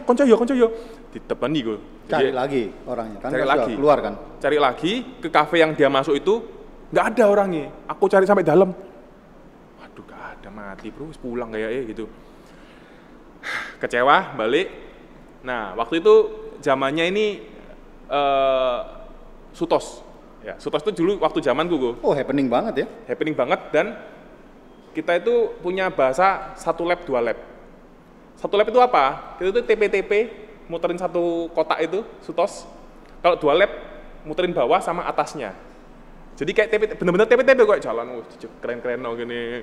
konco 0.03 0.23
ya, 0.25 0.35
konco 0.35 0.53
ya. 0.53 0.67
Ditepani 1.13 1.59
gue. 1.61 1.77
Cari 2.03 2.35
lagi 2.35 2.67
orangnya 2.83 3.17
kan 3.23 3.29
Cari 3.31 3.43
sudah 3.47 3.55
lagi. 3.63 3.73
keluar 3.79 3.97
kan. 4.03 4.13
cari 4.43 4.57
lagi 4.59 4.93
ke 5.23 5.31
kafe 5.31 5.63
yang 5.63 5.71
dia 5.71 5.87
masuk 5.87 6.19
itu 6.19 6.43
nggak 6.91 7.15
ada 7.15 7.23
orangnya 7.31 7.71
aku 7.87 8.11
cari 8.11 8.27
sampai 8.27 8.43
dalam 8.43 8.75
waduh 9.79 10.03
gak 10.03 10.21
ada 10.35 10.51
mati 10.51 10.91
bro 10.91 11.07
pulang 11.15 11.47
kayaknya 11.47 11.81
gitu 11.87 12.05
kecewa 13.79 14.35
balik 14.35 14.67
nah 15.47 15.71
waktu 15.79 16.03
itu 16.03 16.13
zamannya 16.59 17.07
ini 17.07 17.25
eh 18.11 18.79
Sutos 19.55 20.03
ya 20.43 20.59
Sutos 20.59 20.83
itu 20.83 20.91
dulu 20.99 21.23
waktu 21.23 21.39
zamanku 21.39 21.75
gue 21.79 21.93
Oh 22.03 22.11
happening 22.11 22.51
banget 22.51 22.83
ya. 22.83 22.87
happening 23.07 23.31
banget 23.31 23.63
dan 23.71 23.95
kita 24.91 25.23
itu 25.23 25.55
punya 25.63 25.87
bahasa 25.87 26.51
satu 26.59 26.83
lab 26.83 26.99
dua 27.07 27.23
lab 27.23 27.37
satu 28.37 28.53
lab 28.59 28.67
itu 28.67 28.79
apa? 28.81 29.37
Itu 29.39 29.61
TP-TP 29.63 30.11
muterin 30.67 30.99
satu 30.99 31.51
kotak 31.51 31.79
itu 31.83 32.03
sutos. 32.23 32.67
Kalau 33.23 33.39
dua 33.39 33.53
lab 33.55 33.71
muterin 34.27 34.55
bawah 34.55 34.79
sama 34.79 35.07
atasnya. 35.07 35.55
Jadi 36.33 36.51
kayak 36.51 36.69
TP 36.71 36.81
bener-bener 36.97 37.27
TP-TP 37.29 37.59
kok 37.61 37.81
jalan 37.83 38.19
wah 38.19 38.25
keren-keren 38.59 39.05
oh 39.05 39.13
gini 39.13 39.61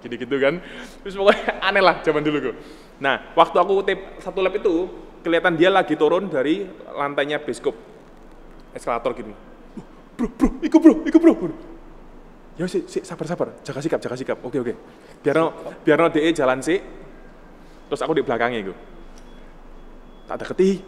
gini 0.00 0.14
gitu 0.20 0.36
kan. 0.38 0.62
Terus 1.02 1.14
pokoknya 1.18 1.58
aneh 1.68 1.82
lah 1.82 2.00
zaman 2.04 2.22
dulu 2.22 2.50
gue 2.50 2.56
nah 2.94 3.34
waktu 3.34 3.58
aku 3.58 3.82
satu 4.22 4.38
lab 4.38 4.54
itu 4.54 4.86
kelihatan 5.26 5.58
dia 5.58 5.66
lagi 5.66 5.98
turun 5.98 6.30
dari 6.30 6.62
lantainya 6.94 7.42
beskop 7.42 7.74
eskalator 8.70 9.16
gini. 9.18 9.34
Bro 10.14 10.28
bro 10.38 10.48
ikut 10.62 10.78
bro 10.78 10.94
ikut 11.02 11.20
bro. 11.20 11.34
Ya 12.54 12.70
sih 12.70 12.86
si, 12.86 13.02
sabar 13.02 13.26
sabar. 13.26 13.48
Jaga 13.66 13.82
sikap 13.82 13.98
jaga 13.98 14.14
sikap. 14.14 14.38
Oke 14.46 14.62
oke. 14.62 14.74
Biar 15.26 15.34
no 15.42 15.50
biar 15.82 15.98
no 15.98 16.06
de 16.06 16.30
jalan 16.30 16.62
sih 16.62 16.78
terus 17.90 18.00
aku 18.00 18.12
di 18.16 18.22
belakangnya 18.24 18.60
gue 18.72 18.76
tak 20.24 20.40
deketi 20.40 20.80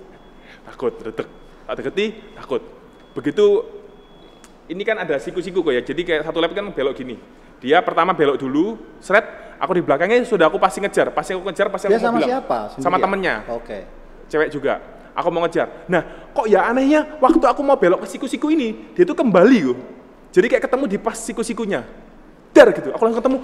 takut 0.64 0.92
redek 0.96 1.28
tak 1.66 1.74
deketi 1.82 2.06
takut. 2.38 2.62
Begitu 3.12 3.46
ini 4.70 4.82
kan 4.86 4.98
ada 5.02 5.18
siku-siku 5.18 5.62
kok 5.66 5.74
ya. 5.74 5.82
Jadi 5.82 6.02
kayak 6.06 6.22
satu 6.26 6.38
lap 6.38 6.54
kan 6.54 6.70
belok 6.70 6.94
gini. 6.94 7.18
Dia 7.58 7.82
pertama 7.82 8.14
belok 8.14 8.38
dulu 8.38 8.78
seret 9.02 9.56
aku 9.58 9.72
di 9.74 9.82
belakangnya 9.82 10.22
sudah 10.22 10.46
aku 10.46 10.62
pasti 10.62 10.78
ngejar. 10.78 11.10
Pasti 11.10 11.34
aku 11.34 11.42
ngejar 11.42 11.66
pasti 11.70 11.90
Dia 11.90 11.98
aku 11.98 12.06
sama 12.06 12.18
bilang. 12.22 12.30
siapa? 12.30 12.58
sama 12.70 12.72
Sendirian? 12.78 13.02
temennya. 13.02 13.34
Oke. 13.50 13.78
cewek 14.26 14.48
juga. 14.50 14.74
Aku 15.16 15.28
mau 15.32 15.42
ngejar. 15.46 15.86
Nah 15.90 16.02
kok 16.30 16.46
ya 16.46 16.66
anehnya 16.70 17.18
waktu 17.18 17.44
aku 17.46 17.60
mau 17.66 17.74
belok 17.78 18.04
ke 18.04 18.08
siku-siku 18.14 18.52
ini 18.52 18.94
dia 18.94 19.02
tuh 19.02 19.16
kembali 19.16 19.58
gue 19.64 19.78
jadi 20.30 20.46
kayak 20.52 20.68
ketemu 20.68 20.84
di 20.86 20.98
pas 21.00 21.16
siku-sikunya. 21.18 21.80
Dar 22.52 22.68
gitu. 22.72 22.92
Aku 22.94 23.02
langsung 23.06 23.20
ketemu 23.24 23.38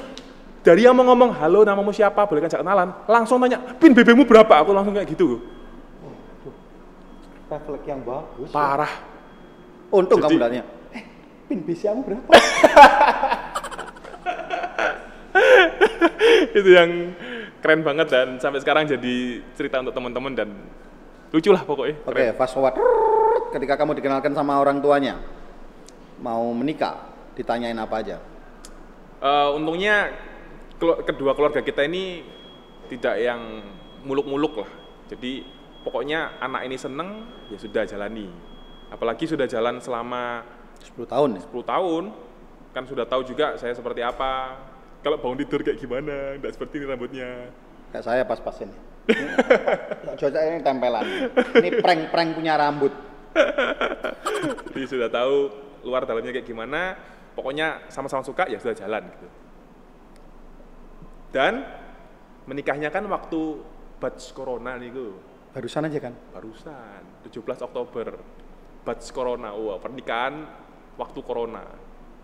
dari 0.62 0.86
yang 0.86 0.94
mau 0.94 1.04
ngomong 1.04 1.34
halo 1.34 1.62
namamu 1.62 1.90
siapa 1.90 2.22
boleh 2.22 2.40
ngajak 2.40 2.62
kenalan 2.62 2.94
langsung 3.04 3.38
tanya 3.38 3.58
pin 3.76 3.90
BB-mu 3.90 4.22
berapa 4.22 4.62
aku 4.62 4.70
langsung 4.70 4.94
kayak 4.94 5.10
gitu 5.10 5.42
Refleks 7.52 7.84
yang 7.84 8.00
bagus. 8.00 8.48
parah 8.48 8.88
Untung 9.92 10.24
Jadi- 10.24 10.40
kamu 10.40 10.40
tanya. 10.40 10.62
Eh, 10.96 11.04
pin 11.44 11.60
BCA-mu 11.60 12.00
berapa? 12.00 12.24
itu 16.56 16.70
yang 16.72 17.12
keren 17.60 17.84
banget 17.84 18.08
dan 18.08 18.40
sampai 18.40 18.64
sekarang 18.64 18.88
jadi 18.88 19.16
cerita 19.52 19.84
untuk 19.84 19.92
teman-teman 19.92 20.32
dan 20.32 20.48
lucu 21.28 21.52
lah 21.52 21.60
pokoknya 21.60 22.00
Oke, 22.02 22.12
keren. 22.24 22.32
fast 22.36 22.56
forward. 22.56 22.72
Ketika 23.52 23.76
kamu 23.76 24.00
dikenalkan 24.00 24.32
sama 24.32 24.56
orang 24.56 24.80
tuanya, 24.80 25.20
mau 26.20 26.48
menikah, 26.52 27.04
ditanyain 27.32 27.76
apa 27.76 28.00
aja? 28.00 28.16
Eh, 29.20 29.48
untungnya 29.52 30.08
kedua 31.06 31.32
keluarga 31.38 31.62
kita 31.62 31.86
ini 31.86 32.26
tidak 32.90 33.16
yang 33.22 33.62
muluk-muluk 34.02 34.66
lah. 34.66 34.70
Jadi 35.08 35.46
pokoknya 35.86 36.38
anak 36.42 36.66
ini 36.66 36.76
seneng 36.76 37.26
ya 37.48 37.58
sudah 37.58 37.86
jalani. 37.86 38.28
Apalagi 38.92 39.24
sudah 39.24 39.48
jalan 39.48 39.80
selama 39.80 40.44
10 40.82 41.08
tahun 41.08 41.30
ya? 41.38 41.42
10 41.48 41.62
tahun 41.64 42.04
kan 42.72 42.84
sudah 42.88 43.04
tahu 43.08 43.22
juga 43.24 43.56
saya 43.56 43.72
seperti 43.72 44.04
apa. 44.04 44.58
Kalau 45.02 45.18
bangun 45.18 45.42
tidur 45.42 45.66
kayak 45.66 45.82
gimana, 45.82 46.38
enggak 46.38 46.54
seperti 46.54 46.78
ini 46.78 46.86
rambutnya. 46.86 47.50
Kayak 47.90 48.04
saya 48.06 48.22
pas-pasin. 48.22 48.70
Coba 50.14 50.38
ini 50.46 50.62
tempelan. 50.62 51.06
Ini 51.58 51.68
prank-prank 51.82 52.38
punya 52.38 52.54
rambut. 52.54 52.94
Jadi 54.70 54.86
sudah 54.86 55.10
tahu 55.10 55.50
luar 55.82 56.06
dalamnya 56.06 56.30
kayak 56.30 56.46
gimana. 56.46 56.94
Pokoknya 57.34 57.82
sama-sama 57.90 58.22
suka 58.22 58.46
ya 58.46 58.62
sudah 58.62 58.76
jalan 58.78 59.02
gitu. 59.10 59.41
Dan 61.32 61.64
menikahnya 62.44 62.92
kan 62.92 63.08
waktu 63.08 63.40
batch 63.96 64.36
corona 64.36 64.76
nih 64.76 64.92
gue. 64.92 65.12
Barusan 65.52 65.88
aja 65.88 65.98
kan? 66.00 66.14
barusan 66.32 67.24
17 67.24 67.64
Oktober. 67.64 68.20
Batch 68.84 69.08
corona 69.16 69.56
wah 69.56 69.80
pernikahan 69.80 70.44
waktu 71.00 71.20
corona. 71.24 71.64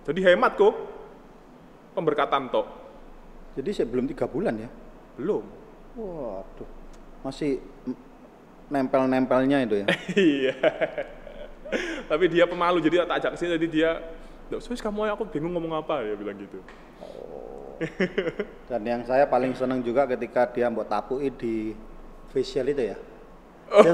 Jadi 0.05 0.21
hemat 0.29 0.61
kok 0.61 0.75
pemberkatan 1.97 2.53
tok. 2.53 2.67
Jadi 3.57 3.71
sebelum 3.73 4.05
tiga 4.07 4.29
bulan 4.29 4.55
ya? 4.61 4.71
belum. 5.19 5.43
Waduh, 5.99 6.71
masih 7.27 7.59
nempel-nempelnya 8.71 9.67
itu 9.67 9.83
ya? 9.83 9.87
iya. 10.15 10.55
Tapi 12.07 12.25
dia 12.31 12.47
pemalu 12.47 12.79
jadi 12.79 13.03
tak 13.03 13.19
ajak 13.19 13.31
ke 13.35 13.38
sini 13.43 13.50
jadi 13.59 13.67
dia 13.67 13.91
sus 14.62 14.79
kamu 14.79 15.11
aku 15.11 15.27
bingung 15.27 15.53
ngomong 15.59 15.83
apa. 15.83 16.07
Ya 16.07 16.15
bilang 16.15 16.38
gitu 16.38 16.62
Dan 18.70 18.82
yang 18.85 19.02
saya 19.06 19.25
paling 19.26 19.54
seneng 19.54 19.80
juga 19.82 20.04
ketika 20.06 20.47
dia 20.50 20.68
mau 20.68 20.85
tapui 20.85 21.30
di 21.32 21.73
facial 22.32 22.68
itu 22.68 22.94
ya. 22.94 22.97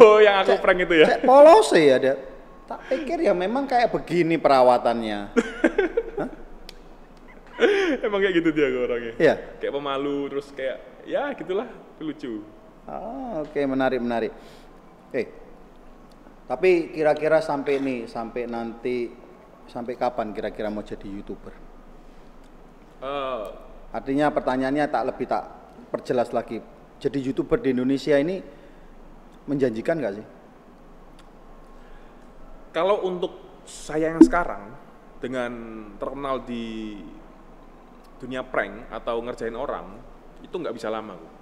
oh 0.02 0.18
yang 0.24 0.42
aku 0.42 0.54
Cek- 0.56 0.62
prank 0.62 0.80
itu 0.86 0.94
ya 1.02 1.06
Cek 1.06 1.20
polos 1.26 1.68
ya 1.74 1.96
dia. 2.00 2.14
Tak 2.64 2.80
pikir 2.88 3.20
ya 3.20 3.36
memang 3.36 3.68
kayak 3.68 3.92
begini 3.92 4.40
perawatannya. 4.40 5.36
Emang 8.04 8.18
kayak 8.18 8.34
gitu 8.40 8.50
dia 8.50 8.66
orangnya. 8.72 9.12
Iya. 9.20 9.34
Kayak 9.62 9.74
pemalu 9.78 10.16
terus 10.32 10.48
kayak 10.50 10.78
ya 11.06 11.30
gitulah 11.36 11.68
lucu. 12.00 12.42
Ah, 12.88 13.44
oke 13.44 13.60
menarik 13.64 14.00
menarik. 14.00 14.32
Oke. 15.12 15.22
Tapi 16.44 16.92
kira-kira 16.92 17.40
sampai 17.40 17.80
nih, 17.80 18.00
sampai 18.04 18.44
nanti 18.44 19.08
sampai 19.64 19.96
kapan 19.96 20.36
kira-kira 20.36 20.68
mau 20.68 20.84
jadi 20.84 21.08
youtuber? 21.08 21.54
Eh, 23.04 23.44
Artinya 23.94 24.34
pertanyaannya 24.34 24.90
tak 24.90 25.02
lebih 25.14 25.26
tak 25.30 25.44
perjelas 25.94 26.34
lagi. 26.34 26.58
Jadi 26.98 27.18
youtuber 27.22 27.62
di 27.62 27.70
Indonesia 27.70 28.18
ini 28.18 28.42
menjanjikan 29.46 30.02
nggak 30.02 30.14
sih? 30.18 30.26
kalau 32.74 33.06
untuk 33.06 33.62
saya 33.64 34.10
yang 34.10 34.20
sekarang 34.20 34.74
dengan 35.22 35.52
terkenal 35.96 36.42
di 36.42 36.98
dunia 38.18 38.42
prank 38.42 38.90
atau 38.90 39.22
ngerjain 39.22 39.54
orang 39.54 39.86
itu 40.42 40.52
nggak 40.52 40.74
bisa 40.74 40.90
lama 40.90 41.14
kok. 41.14 41.32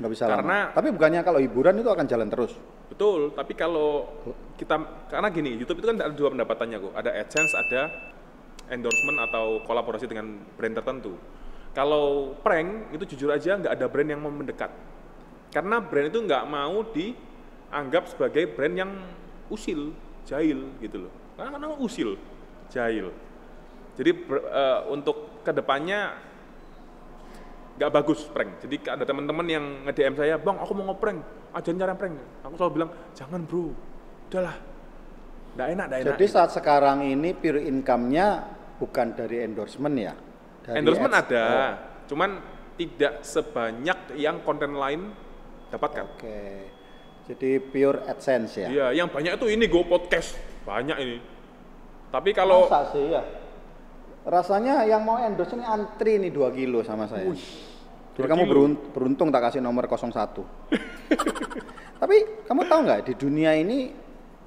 Nggak 0.00 0.10
bisa 0.16 0.24
Karena- 0.26 0.72
lama. 0.72 0.74
Tapi 0.74 0.88
bukannya 0.96 1.20
kalau 1.22 1.38
hiburan 1.38 1.76
itu 1.78 1.90
akan 1.92 2.06
jalan 2.08 2.28
terus? 2.32 2.56
Betul, 2.88 3.36
tapi 3.36 3.52
kalau 3.52 4.08
kita 4.56 4.80
karena 5.12 5.28
gini, 5.28 5.60
YouTube 5.60 5.84
itu 5.84 5.86
kan 5.92 6.00
ada 6.00 6.14
dua 6.16 6.32
pendapatannya 6.32 6.76
kok. 6.80 6.92
Ada 6.96 7.10
AdSense, 7.20 7.52
ada 7.52 7.80
endorsement 8.68 9.18
atau 9.28 9.64
kolaborasi 9.64 10.08
dengan 10.08 10.38
brand 10.56 10.74
tertentu. 10.76 11.16
Kalau 11.76 12.34
prank 12.40 12.92
itu 12.96 13.14
jujur 13.14 13.30
aja 13.32 13.56
nggak 13.56 13.72
ada 13.72 13.86
brand 13.86 14.08
yang 14.08 14.20
mau 14.20 14.32
mendekat. 14.32 14.72
Karena 15.52 15.80
brand 15.80 16.08
itu 16.08 16.20
nggak 16.20 16.44
mau 16.48 16.84
dianggap 16.92 18.04
sebagai 18.12 18.50
brand 18.52 18.74
yang 18.76 18.90
usil, 19.48 19.92
jahil 20.28 20.72
gitu 20.80 21.08
loh. 21.08 21.12
Karena 21.36 21.56
karena 21.56 21.68
usil, 21.78 22.18
jahil. 22.72 23.14
Jadi 23.96 24.10
ber- 24.14 24.46
eh, 24.46 24.80
untuk 24.92 25.42
ke 25.42 25.50
depannya 25.54 26.14
nggak 27.78 27.90
bagus 27.94 28.26
prank. 28.26 28.58
Jadi 28.66 28.76
ada 28.90 29.06
teman-teman 29.06 29.46
yang 29.46 29.64
nge-DM 29.86 30.14
saya, 30.18 30.34
bang 30.34 30.58
aku 30.58 30.72
mau 30.74 30.90
ngeprank, 30.90 31.18
ajarin 31.54 31.78
cara 31.78 31.94
prank. 31.94 32.14
Aku 32.42 32.54
selalu 32.58 32.72
bilang, 32.74 32.90
jangan 33.14 33.40
bro, 33.46 33.70
udahlah, 34.26 34.56
nggak 35.54 35.68
enak, 35.78 35.84
nggak 35.86 36.00
enak. 36.02 36.10
Jadi 36.18 36.24
saat 36.26 36.50
sekarang 36.50 37.06
ini 37.06 37.30
pure 37.38 37.62
income-nya 37.62 38.57
bukan 38.78 39.12
dari 39.12 39.42
endorsement 39.42 39.94
ya? 39.94 40.14
Dari 40.62 40.78
Endorsement 40.78 41.12
ads- 41.12 41.22
ada, 41.26 41.44
Oh, 41.44 41.72
cuman 42.08 42.30
tidak 42.74 43.22
sebanyak 43.22 43.98
yang 44.14 44.40
konten 44.40 44.72
lain 44.72 45.10
dapatkan. 45.68 46.04
Oke. 46.14 46.40
Jadi 47.28 47.60
pure 47.60 48.06
AdSense 48.06 48.56
ya? 48.56 48.68
Iya, 48.68 48.86
yang 48.94 49.12
banyak 49.12 49.36
itu 49.36 49.46
ini 49.50 49.68
Go 49.68 49.84
Podcast, 49.84 50.38
banyak 50.64 50.96
ini. 50.96 51.18
Tapi 52.08 52.30
kalau 52.32 52.64
Masa 52.64 52.88
sih 52.88 53.12
ya? 53.12 53.20
Rasanya 54.24 54.84
yang 54.84 55.04
mau 55.04 55.16
endorse 55.18 55.52
ini 55.52 55.64
antri 55.64 56.16
nih 56.16 56.32
2 56.32 56.48
kilo 56.52 56.80
sama 56.80 57.04
saya. 57.04 57.28
Jadi 57.28 58.16
dua 58.16 58.26
kamu 58.26 58.44
kilo. 58.44 58.50
berun- 58.50 58.78
beruntung 58.92 59.28
tak 59.28 59.42
kasih 59.44 59.60
nomor 59.60 59.84
01. 59.84 60.44
Tapi 62.00 62.16
kamu 62.44 62.62
tahu 62.64 62.80
nggak 62.82 63.00
di 63.04 63.14
dunia 63.14 63.52
ini 63.52 63.92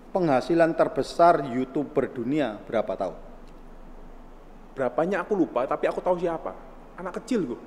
penghasilan 0.10 0.74
terbesar 0.74 1.46
youtuber 1.50 2.08
dunia 2.08 2.60
berapa 2.62 2.94
tahu? 2.96 3.14
Berapanya 4.74 5.24
aku 5.24 5.36
lupa, 5.36 5.68
tapi 5.68 5.88
aku 5.88 6.00
tahu 6.00 6.20
siapa. 6.20 6.56
Anak 6.98 7.24
kecil 7.24 7.56
gue. 7.56 7.60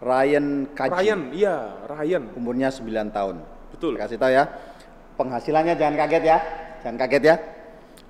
Ryan 0.00 0.64
Kaji. 0.72 0.92
Ryan, 0.96 1.20
iya, 1.36 1.56
Ryan. 1.84 2.32
Umurnya 2.32 2.72
9 2.72 3.12
tahun. 3.12 3.36
Betul. 3.76 4.00
Saya 4.00 4.02
kasih 4.08 4.18
tahu 4.18 4.32
ya. 4.32 4.44
Penghasilannya 5.20 5.74
jangan 5.76 5.96
kaget 6.00 6.24
ya. 6.24 6.38
Jangan 6.80 6.96
kaget 7.04 7.22
ya. 7.28 7.36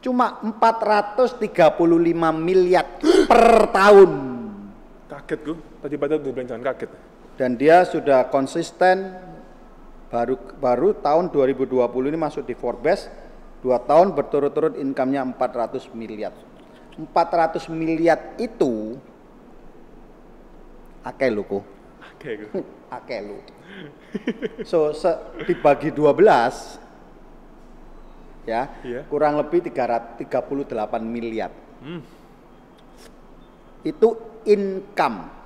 Cuma 0.00 0.38
435 0.40 1.34
miliar 2.38 2.86
per 3.26 3.74
tahun. 3.74 4.10
Kaget 5.10 5.40
gue. 5.42 5.56
Tadi 5.82 5.94
pada 5.98 6.14
udah 6.16 6.30
bilang 6.30 6.48
jangan 6.48 6.64
kaget. 6.70 6.90
dan 7.40 7.56
dia 7.56 7.88
sudah 7.88 8.28
konsisten 8.28 9.16
baru 10.12 10.36
baru 10.60 10.92
tahun 11.00 11.32
2020 11.32 11.72
ini 12.12 12.18
masuk 12.20 12.44
di 12.44 12.52
Forbes 12.52 13.08
dua 13.64 13.80
tahun 13.80 14.12
berturut-turut 14.12 14.76
income-nya 14.76 15.24
400 15.24 15.88
miliar 15.96 16.36
400 16.98 17.68
miliar 17.70 18.34
itu 18.36 18.96
akeh 21.02 21.30
lho 21.30 21.42
kok 21.44 21.64
Oke, 22.16 22.30
gue. 22.36 22.48
akeh 22.90 23.20
lho 23.22 23.38
so 24.66 24.90
se- 24.92 25.20
dibagi 25.46 25.94
12 25.94 26.80
ya 28.44 28.68
Iya. 28.82 29.04
kurang 29.06 29.38
lebih 29.38 29.64
338 29.68 30.26
miliar 31.04 31.52
Hmm. 31.80 32.04
itu 33.80 34.08
income 34.44 35.40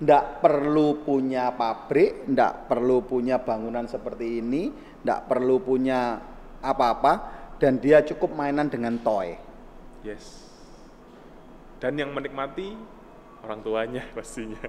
ndak 0.00 0.40
perlu 0.40 1.04
punya 1.04 1.52
pabrik, 1.52 2.24
ndak 2.24 2.72
perlu 2.72 3.04
punya 3.04 3.36
bangunan 3.36 3.84
seperti 3.84 4.40
ini, 4.40 4.72
ndak 5.04 5.28
perlu 5.28 5.60
punya 5.60 6.16
apa-apa, 6.64 7.12
dan 7.60 7.76
dia 7.76 8.00
cukup 8.00 8.32
mainan 8.32 8.72
dengan 8.72 8.96
toy. 8.96 9.36
Yes. 10.00 10.48
Dan 11.80 11.96
yang 11.96 12.12
menikmati 12.12 12.76
orang 13.44 13.60
tuanya 13.64 14.04
pastinya. 14.16 14.60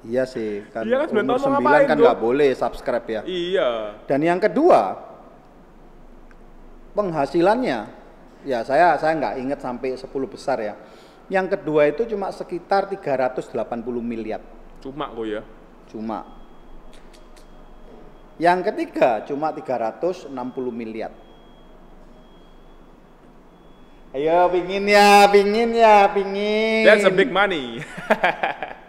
Iya 0.00 0.24
sih, 0.24 0.64
kan, 0.72 0.88
Iya 0.88 1.04
kan, 1.04 1.12
umur 1.12 1.36
tahun 1.36 1.40
mau 1.44 1.60
9 1.60 1.60
ngapain, 1.60 1.84
kan 1.84 1.96
nggak 2.00 2.20
boleh 2.24 2.48
subscribe 2.56 3.06
ya. 3.06 3.22
iya. 3.28 4.00
Dan 4.08 4.24
yang 4.24 4.40
kedua, 4.40 4.96
penghasilannya, 6.96 7.78
ya 8.48 8.58
saya 8.64 8.96
saya 8.96 9.12
nggak 9.20 9.34
ingat 9.44 9.60
sampai 9.60 10.00
10 10.00 10.08
besar 10.24 10.56
ya. 10.56 10.74
Yang 11.28 11.60
kedua 11.60 11.86
itu 11.86 12.02
cuma 12.10 12.32
sekitar 12.32 12.88
380 12.90 13.54
miliar. 14.00 14.40
Cuma 14.80 15.12
kok 15.12 15.26
ya. 15.28 15.42
Cuma. 15.92 16.26
Yang 18.40 18.72
ketiga 18.72 19.20
cuma 19.28 19.52
360 19.52 20.32
miliar. 20.72 21.12
Ayo 24.10 24.50
pingin 24.50 24.90
ya, 24.90 25.30
pingin 25.30 25.70
ya, 25.70 26.10
pingin. 26.10 26.82
That's 26.82 27.06
a 27.06 27.14
big 27.14 27.30
money. 27.30 27.78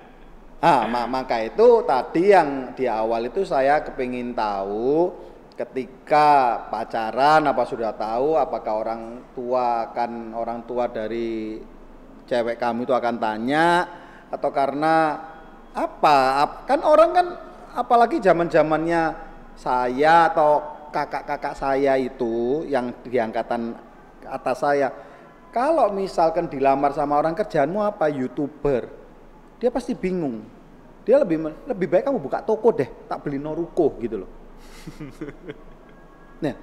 Ah, 0.62 0.86
ma- 0.86 1.10
maka 1.10 1.42
itu 1.42 1.82
tadi 1.90 2.30
yang 2.30 2.78
di 2.78 2.86
awal 2.86 3.26
itu 3.34 3.42
saya 3.42 3.82
kepingin 3.82 4.38
tahu 4.38 5.10
ketika 5.58 6.62
pacaran 6.70 7.50
apa 7.50 7.66
sudah 7.66 7.90
tahu 7.98 8.38
apakah 8.38 8.86
orang 8.86 9.26
tua 9.34 9.90
akan 9.90 10.38
orang 10.38 10.62
tua 10.70 10.86
dari 10.86 11.58
cewek 12.30 12.62
kamu 12.62 12.86
itu 12.86 12.94
akan 12.94 13.18
tanya 13.18 13.90
atau 14.30 14.54
karena 14.54 15.18
apa 15.74 16.46
Ap- 16.46 16.70
kan 16.70 16.86
orang 16.86 17.10
kan 17.10 17.28
apalagi 17.74 18.22
zaman 18.22 18.46
zamannya 18.46 19.18
saya 19.58 20.30
atau 20.30 20.62
kakak-kakak 20.94 21.58
saya 21.58 21.98
itu 21.98 22.70
yang 22.70 22.94
di 23.02 23.18
angkatan 23.18 23.74
atas 24.30 24.62
saya 24.62 24.94
kalau 25.52 25.92
misalkan 25.92 26.48
dilamar 26.48 26.96
sama 26.96 27.20
orang 27.20 27.36
kerjaanmu 27.36 27.84
apa? 27.84 28.08
Youtuber. 28.08 28.88
Dia 29.60 29.68
pasti 29.68 29.92
bingung. 29.92 30.48
Dia 31.04 31.20
lebih 31.20 31.52
lebih 31.68 31.88
baik 31.92 32.08
kamu 32.08 32.20
buka 32.24 32.40
toko 32.42 32.72
deh 32.72 32.88
tak 33.10 33.26
beli 33.26 33.36
no 33.36 33.52
ruko 33.52 34.00
gitu 34.00 34.26
loh. 34.26 34.32
Nah 36.42 36.58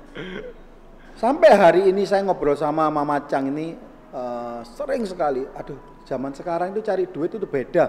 sampai 1.14 1.54
hari 1.54 1.86
ini 1.86 2.02
saya 2.02 2.26
ngobrol 2.26 2.58
sama 2.58 2.90
Mama 2.90 3.22
Cang 3.30 3.46
ini 3.46 3.78
eh, 4.10 4.60
sering 4.74 5.06
sekali. 5.06 5.46
Aduh 5.54 5.78
zaman 6.02 6.34
sekarang 6.34 6.74
itu 6.74 6.82
cari 6.82 7.06
duit 7.06 7.30
itu 7.30 7.46
beda. 7.46 7.86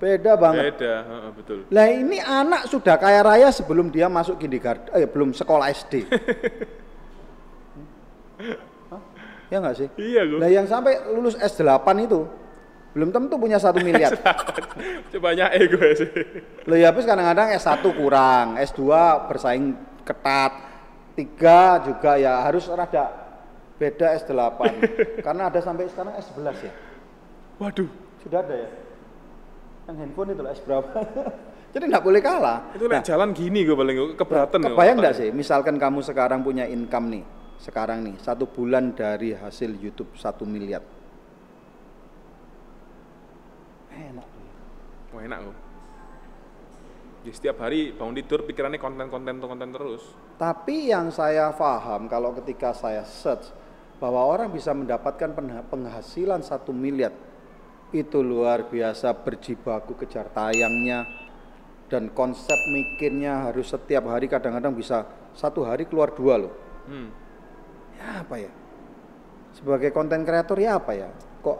Beda 0.00 0.32
banget. 0.34 0.74
Beda, 0.74 0.94
betul. 1.36 1.62
lah 1.70 1.86
ini 1.86 2.18
anak 2.18 2.66
sudah 2.66 2.98
kaya 2.98 3.22
raya 3.22 3.54
sebelum 3.54 3.86
dia 3.86 4.10
masuk 4.10 4.40
kindergarten 4.40 4.90
eh 4.96 5.04
belum 5.04 5.30
sekolah 5.30 5.68
SD? 5.70 5.94
ya 9.52 9.60
nggak 9.60 9.76
sih? 9.76 9.88
Iya 10.00 10.20
gue. 10.24 10.38
lah 10.40 10.48
yang 10.48 10.64
sampai 10.64 11.12
lulus 11.12 11.36
S8 11.36 11.84
itu 12.00 12.24
belum 12.96 13.12
tentu 13.12 13.36
punya 13.36 13.60
satu 13.60 13.80
miliar. 13.86 14.16
Coba 15.12 15.36
ego 15.36 15.76
ya 15.76 15.94
sih. 16.00 16.08
Loh 16.64 16.76
ya 16.80 16.88
habis 16.88 17.04
kadang-kadang 17.04 17.52
S1 17.52 17.84
kurang, 17.92 18.56
S2 18.56 18.80
bersaing 19.28 19.76
ketat, 20.08 20.52
tiga 21.12 21.84
juga 21.84 22.16
ya 22.16 22.40
harus 22.48 22.64
rada 22.72 23.12
beda 23.76 24.16
S8 24.24 24.56
karena 25.26 25.42
ada 25.52 25.60
sampai 25.60 25.92
sekarang 25.92 26.16
S11 26.16 26.56
ya? 26.64 26.72
Waduh, 27.60 27.88
sudah 28.24 28.40
ada 28.40 28.56
ya? 28.56 28.68
Yang 29.92 29.96
handphone 30.00 30.28
itu 30.32 30.40
lah 30.40 30.52
S 30.56 30.60
berapa? 30.64 30.88
Jadi 31.72 31.84
nggak 31.88 32.04
boleh 32.04 32.20
kalah. 32.20 32.58
Itu 32.76 32.84
lihat 32.84 33.04
jalan 33.04 33.32
gini 33.32 33.64
gue 33.64 33.72
paling 33.72 33.96
keberatan. 34.16 34.60
ya, 34.60 34.68
kebayang 34.76 34.96
nggak 35.00 35.14
sih 35.16 35.28
misalkan 35.32 35.76
kamu 35.80 36.04
sekarang 36.04 36.40
punya 36.44 36.68
income 36.68 37.08
nih 37.08 37.24
sekarang 37.60 38.04
nih 38.06 38.16
satu 38.20 38.48
bulan 38.48 38.94
dari 38.96 39.36
hasil 39.36 39.76
YouTube 39.76 40.14
satu 40.16 40.46
miliar 40.48 40.82
enak 43.92 44.26
Wah 45.12 45.22
enak 45.28 45.38
gue. 45.44 45.56
Ya, 47.28 47.32
setiap 47.36 47.60
hari 47.60 47.92
bangun 47.92 48.16
tidur 48.16 48.48
pikirannya 48.48 48.80
konten-konten 48.80 49.38
konten 49.38 49.70
terus. 49.70 50.02
Tapi 50.40 50.88
yang 50.88 51.12
saya 51.12 51.52
paham 51.52 52.08
kalau 52.08 52.32
ketika 52.40 52.72
saya 52.72 53.04
search 53.04 53.52
bahwa 54.00 54.24
orang 54.24 54.50
bisa 54.50 54.72
mendapatkan 54.74 55.30
penghasilan 55.68 56.40
satu 56.42 56.72
miliar 56.74 57.12
itu 57.92 58.24
luar 58.24 58.66
biasa 58.66 59.12
berjibaku 59.22 59.94
kejar 60.00 60.32
tayangnya 60.32 61.06
dan 61.92 62.08
konsep 62.10 62.56
mikirnya 62.72 63.52
harus 63.52 63.68
setiap 63.68 64.08
hari 64.08 64.26
kadang-kadang 64.26 64.72
bisa 64.72 65.04
satu 65.36 65.62
hari 65.62 65.84
keluar 65.84 66.10
dua 66.16 66.40
loh 66.40 66.54
Hmm. 66.82 67.14
Ya 68.02 68.26
apa 68.26 68.34
ya? 68.34 68.52
Sebagai 69.54 69.94
konten 69.94 70.26
kreator 70.26 70.58
ya 70.58 70.82
apa 70.82 70.92
ya? 70.98 71.08
Kok 71.42 71.58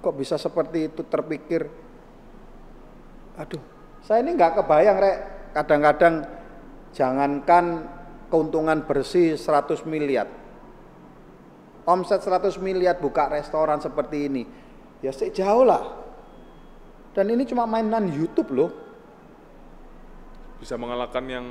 kok 0.00 0.14
bisa 0.14 0.38
seperti 0.38 0.86
itu 0.86 1.02
terpikir? 1.02 1.66
Aduh 3.36 3.62
saya 4.06 4.22
ini 4.22 4.38
nggak 4.38 4.62
kebayang 4.62 4.96
rek. 5.02 5.18
Kadang-kadang 5.50 6.14
jangankan 6.94 7.64
keuntungan 8.30 8.86
bersih 8.86 9.34
100 9.34 9.82
miliar. 9.82 10.30
Omset 11.86 12.22
100 12.22 12.54
miliar 12.62 12.98
buka 13.02 13.26
restoran 13.30 13.82
seperti 13.82 14.30
ini. 14.30 14.42
Ya 15.02 15.10
sejauh 15.10 15.66
lah. 15.66 15.82
Dan 17.16 17.32
ini 17.32 17.48
cuma 17.48 17.64
mainan 17.64 18.10
YouTube 18.12 18.52
loh. 18.52 18.70
Bisa 20.60 20.76
mengalahkan 20.76 21.24
yang 21.26 21.46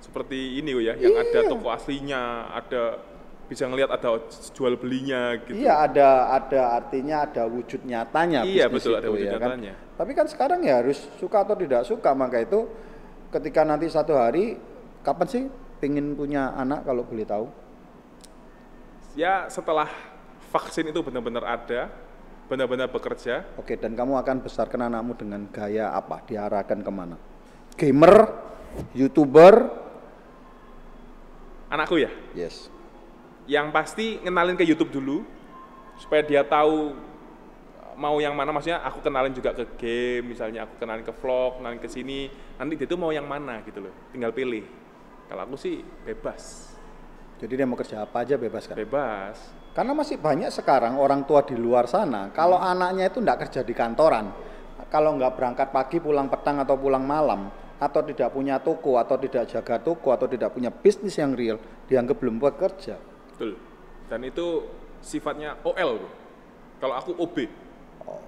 seperti 0.00 0.58
ini 0.58 0.70
oh 0.74 0.82
ya, 0.82 0.96
yang 0.96 1.14
ada 1.18 1.40
Iya. 1.44 1.50
toko 1.50 1.68
aslinya, 1.70 2.50
ada 2.50 2.98
bisa 3.50 3.66
ngelihat 3.66 3.90
ada 3.90 4.22
jual 4.54 4.78
belinya 4.78 5.34
gitu. 5.42 5.58
Iya 5.58 5.90
ada 5.90 6.38
ada 6.38 6.78
artinya 6.78 7.26
ada 7.26 7.50
wujud 7.50 7.82
nyatanya. 7.82 8.46
Iya, 8.46 8.70
betul, 8.70 8.94
ada 8.94 9.10
itu, 9.10 9.14
wujud 9.18 9.26
ya 9.26 9.42
kan? 9.42 9.58
nyatanya. 9.58 9.74
Tapi 9.98 10.10
kan 10.14 10.26
sekarang 10.30 10.62
ya 10.62 10.78
harus 10.78 11.02
suka 11.18 11.42
atau 11.42 11.58
tidak 11.58 11.82
suka 11.82 12.14
maka 12.14 12.46
itu 12.46 12.70
ketika 13.34 13.66
nanti 13.66 13.90
satu 13.90 14.14
hari 14.14 14.54
kapan 15.02 15.26
sih 15.26 15.42
pengen 15.82 16.14
punya 16.14 16.54
anak 16.54 16.86
kalau 16.86 17.02
boleh 17.02 17.26
tahu? 17.26 17.50
Ya 19.18 19.50
setelah 19.50 19.90
vaksin 20.54 20.86
itu 20.86 21.02
benar-benar 21.02 21.42
ada, 21.42 21.90
benar-benar 22.46 22.86
bekerja, 22.86 23.42
Oke 23.58 23.74
dan 23.74 23.98
kamu 23.98 24.14
akan 24.22 24.46
besarkan 24.46 24.86
anakmu 24.86 25.18
dengan 25.18 25.50
gaya 25.50 25.90
apa? 25.90 26.22
Diarahkan 26.22 26.86
ke 26.86 26.90
mana? 26.94 27.18
Gamer, 27.74 28.14
youtuber, 28.94 29.74
anakku 31.66 31.98
ya, 31.98 32.14
yes. 32.38 32.70
Yang 33.50 33.74
pasti 33.74 34.22
ngenalin 34.22 34.54
ke 34.54 34.62
YouTube 34.62 34.94
dulu 34.94 35.26
supaya 35.98 36.22
dia 36.22 36.46
tahu 36.46 36.94
mau 37.98 38.14
yang 38.22 38.38
mana. 38.38 38.54
Maksudnya 38.54 38.78
aku 38.86 39.02
kenalin 39.02 39.34
juga 39.34 39.50
ke 39.50 39.66
game 39.74 40.30
misalnya 40.30 40.70
aku 40.70 40.78
kenalin 40.78 41.02
ke 41.02 41.10
vlog 41.10 41.58
kenalin 41.58 41.82
ke 41.82 41.90
sini. 41.90 42.30
Nanti 42.54 42.78
dia 42.78 42.86
tuh 42.86 42.94
mau 42.94 43.10
yang 43.10 43.26
mana 43.26 43.58
gitu 43.66 43.82
loh 43.82 43.94
tinggal 44.14 44.30
pilih. 44.30 44.62
Kalau 45.26 45.42
aku 45.50 45.58
sih 45.58 45.82
bebas. 46.06 46.70
Jadi 47.42 47.52
dia 47.58 47.66
mau 47.66 47.74
kerja 47.74 48.06
apa 48.06 48.22
aja 48.22 48.38
bebas 48.38 48.70
kan? 48.70 48.78
bebas. 48.78 49.36
Karena 49.74 49.96
masih 49.98 50.18
banyak 50.18 50.50
sekarang 50.54 50.98
orang 50.98 51.26
tua 51.26 51.46
di 51.46 51.54
luar 51.54 51.86
sana, 51.86 52.28
kalau 52.34 52.58
anaknya 52.58 53.06
itu 53.06 53.22
tidak 53.22 53.46
kerja 53.46 53.62
di 53.62 53.70
kantoran, 53.70 54.28
kalau 54.90 55.14
nggak 55.14 55.38
berangkat 55.38 55.68
pagi 55.70 56.02
pulang 56.02 56.26
petang 56.26 56.58
atau 56.58 56.74
pulang 56.74 57.06
malam, 57.06 57.48
atau 57.78 58.02
tidak 58.02 58.34
punya 58.34 58.58
toko, 58.58 58.98
atau 58.98 59.16
tidak 59.16 59.46
jaga 59.46 59.78
toko, 59.78 60.10
atau 60.10 60.26
tidak 60.26 60.52
punya 60.52 60.74
bisnis 60.74 61.16
yang 61.16 61.32
real, 61.32 61.56
dianggap 61.86 62.18
belum 62.18 62.42
bekerja. 62.42 62.98
Betul 63.40 63.56
dan 64.12 64.20
itu 64.20 64.68
sifatnya 65.00 65.56
OL 65.64 65.96
bro. 65.96 66.10
kalau 66.76 66.92
aku 66.92 67.16
OB 67.16 67.36
Oh, 68.04 68.20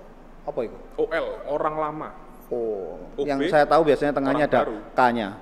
apa 0.48 0.60
itu? 0.64 0.76
OL 0.96 1.26
orang 1.52 1.74
lama 1.76 2.08
Oh, 2.48 2.96
OB, 3.16 3.28
yang 3.28 3.36
saya 3.48 3.64
tahu 3.64 3.84
biasanya 3.84 4.12
tengahnya 4.12 4.44
ada. 4.44 4.64
K-nya, 4.92 5.36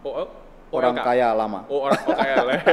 OL 0.00 0.28
orang 0.68 0.92
OLK. 0.92 1.04
kaya 1.04 1.28
lama. 1.32 1.60
oh 1.68 1.88
orang 1.88 2.00
OKL 2.04 2.46
ya 2.52 2.60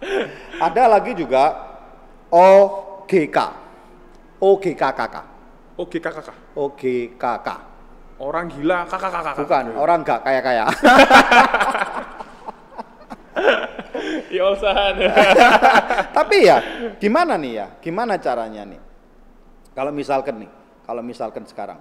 Ada 0.70 0.82
lagi 0.86 1.12
juga 1.14 1.44
OGK, 2.30 3.38
OGKKK, 4.38 5.16
OGKKK 5.74 6.28
OGKK. 6.54 7.48
orang 8.18 8.46
gila 8.48 8.86
kakak 8.86 9.10
kakak 9.10 9.34
Bukan, 9.34 9.64
orang 9.74 9.98
nggak 10.06 10.20
kaya-kaya. 10.22 10.64
usahaan 14.48 14.94
Tapi 16.16 16.36
ya, 16.46 16.58
gimana 16.96 17.36
nih 17.36 17.52
ya? 17.60 17.66
Gimana 17.82 18.16
caranya 18.16 18.62
nih? 18.64 18.80
Kalau 19.76 19.92
misalkan 19.94 20.46
nih, 20.46 20.50
kalau 20.86 21.02
misalkan 21.04 21.44
sekarang 21.46 21.78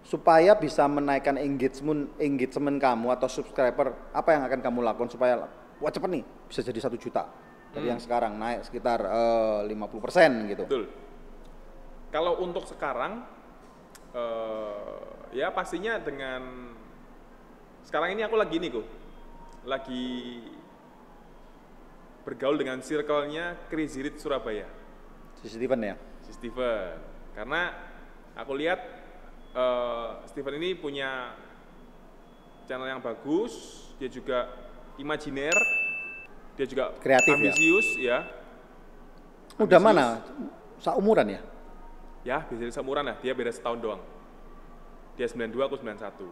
supaya 0.00 0.56
bisa 0.56 0.88
menaikkan 0.88 1.36
engagement 1.36 2.08
engagement 2.16 2.80
kamu 2.80 3.12
atau 3.14 3.28
subscriber, 3.28 3.92
apa 4.16 4.28
yang 4.32 4.42
akan 4.48 4.60
kamu 4.64 4.78
lakukan 4.80 5.12
supaya 5.12 5.44
wah 5.78 5.92
cepet 5.92 6.08
nih 6.08 6.24
bisa 6.48 6.60
jadi 6.64 6.80
satu 6.80 6.96
juta 6.96 7.28
dari 7.70 7.86
yang 7.86 8.00
sekarang 8.02 8.34
naik 8.34 8.66
sekitar 8.66 8.98
eh, 9.06 9.70
50% 9.70 10.50
gitu. 10.50 10.64
Betul. 10.66 10.84
Kalau 12.10 12.42
untuk 12.42 12.66
sekarang, 12.66 13.22
eh, 14.10 15.38
ya 15.38 15.54
pastinya 15.54 16.02
dengan 16.02 16.74
sekarang 17.86 18.18
ini 18.18 18.26
aku 18.26 18.34
lagi 18.34 18.58
nih 18.58 18.70
kok, 18.74 18.86
lagi 19.62 20.04
bergaul 22.30 22.54
dengan 22.54 22.78
circle-nya 22.78 23.58
Crazy 23.66 24.06
Rich 24.06 24.22
Surabaya, 24.22 24.70
Si 25.42 25.50
Steven 25.50 25.82
ya. 25.82 25.94
si 26.22 26.30
Steven. 26.30 26.94
Karena 27.34 27.74
aku 28.38 28.54
lihat 28.54 28.78
eh, 29.50 30.08
Steven 30.30 30.54
ini 30.62 30.78
punya 30.78 31.34
channel 32.70 32.86
yang 32.86 33.02
bagus, 33.02 33.50
dia 33.98 34.06
juga 34.06 34.46
imajiner, 34.94 35.56
dia 36.54 36.66
juga 36.70 36.94
Kreatif 37.02 37.34
ya? 37.34 37.34
ambisius 37.34 37.88
ya. 37.98 38.18
Udah 39.58 39.82
Ambisius. 39.82 39.82
mana? 39.82 40.04
Seumuran 40.78 41.26
ya? 41.34 41.40
Ya, 42.22 42.38
bisa 42.46 42.78
seumuran 42.78 43.10
lah, 43.10 43.16
dia 43.18 43.34
beda 43.34 43.50
setahun 43.50 43.80
doang. 43.82 44.02
Dia 45.18 45.26
92, 45.26 45.66
aku 45.66 45.76
91. 45.82 46.30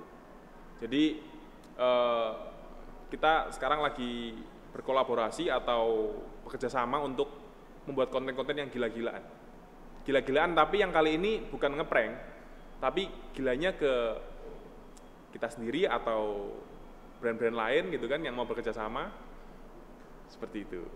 Jadi, 0.79 1.21
eh, 1.75 2.31
kita 3.11 3.51
sekarang 3.51 3.81
lagi 3.83 4.37
berkolaborasi 4.79 5.51
atau 5.51 6.15
bekerja 6.47 6.71
sama 6.71 7.03
untuk 7.03 7.27
membuat 7.91 8.15
konten-konten 8.15 8.63
yang 8.63 8.71
gila-gilaan. 8.71 9.27
Gila-gilaan, 10.07 10.55
tapi 10.55 10.87
yang 10.87 10.95
kali 10.95 11.19
ini 11.19 11.43
bukan 11.43 11.75
ngeprank, 11.83 12.15
tapi 12.79 13.11
gilanya 13.35 13.75
ke 13.75 13.93
kita 15.35 15.51
sendiri 15.51 15.91
atau 15.91 16.55
brand-brand 17.19 17.59
lain 17.59 17.83
gitu 17.91 18.07
kan 18.07 18.23
yang 18.23 18.39
mau 18.39 18.47
bekerja 18.47 18.71
sama. 18.71 19.11
Seperti 20.31 20.63
itu. 20.63 20.87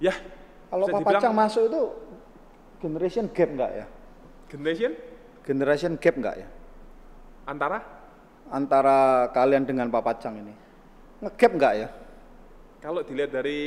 Ya, 0.00 0.16
Kalau 0.72 0.88
bisa 0.88 0.94
Papa 0.96 1.02
dibilang 1.04 1.22
Cang 1.22 1.36
masuk 1.36 1.62
itu 1.68 1.82
generation 2.80 3.24
gap 3.32 3.50
nggak 3.52 3.72
ya? 3.72 3.86
generation 4.46 4.92
Generation 5.46 5.92
gap 5.96 6.14
nggak 6.16 6.36
ya? 6.40 6.48
antara 7.46 7.78
Antara 8.46 9.26
kalian 9.34 9.66
dengan 9.66 9.90
Papa 9.90 10.14
Cang 10.22 10.38
ini? 10.38 10.54
Ngegap 11.18 11.52
nggak 11.58 11.74
ya? 11.82 11.88
Kalau 12.86 13.02
dilihat 13.02 13.34
dari 13.34 13.62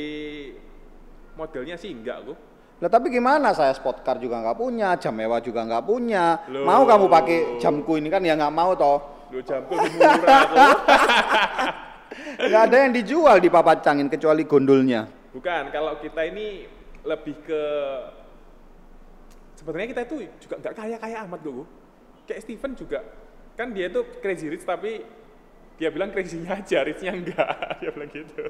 modelnya 1.36 1.76
sih 1.76 1.92
enggak 1.92 2.24
kok. 2.24 2.38
Lah 2.80 2.88
tapi 2.88 3.12
gimana 3.12 3.52
saya 3.52 3.76
sport 3.76 4.00
car 4.00 4.16
juga 4.16 4.40
nggak 4.40 4.56
punya, 4.56 4.96
jam 4.96 5.12
mewah 5.12 5.44
juga 5.44 5.60
nggak 5.68 5.84
punya. 5.84 6.40
Loh. 6.48 6.64
Mau 6.64 6.88
kamu 6.88 7.04
pakai 7.12 7.38
jamku 7.60 8.00
ini 8.00 8.08
kan 8.08 8.24
ya 8.24 8.32
nggak 8.32 8.48
mau 8.56 8.72
toh. 8.72 9.28
Lu 9.28 9.44
jamku 9.44 9.76
lebih 9.76 10.00
murah. 10.00 10.42
Nggak 12.40 12.62
ada 12.72 12.76
yang 12.82 12.92
dijual 12.96 13.36
di 13.38 13.52
Papa 13.52 13.78
Cangin 13.78 14.08
kecuali 14.10 14.42
gondolnya. 14.48 15.06
Bukan, 15.30 15.70
kalau 15.70 16.00
kita 16.00 16.26
ini 16.26 16.66
lebih 17.04 17.36
ke 17.44 17.62
sebenarnya 19.60 19.88
kita 19.94 20.02
itu 20.08 20.16
juga 20.42 20.54
nggak 20.64 20.74
kaya-kaya 20.74 21.16
amat 21.28 21.40
kok. 21.44 21.68
Kayak 22.24 22.40
Steven 22.48 22.72
juga 22.72 22.98
kan 23.54 23.76
dia 23.76 23.92
itu 23.92 24.00
crazy 24.24 24.48
rich 24.48 24.64
tapi 24.64 25.04
dia 25.76 25.88
bilang 25.92 26.08
crazy-nya 26.10 26.60
aja, 26.60 26.82
rich-nya 26.82 27.12
enggak. 27.12 27.48
dia 27.84 27.90
bilang 27.92 28.10
gitu. 28.10 28.42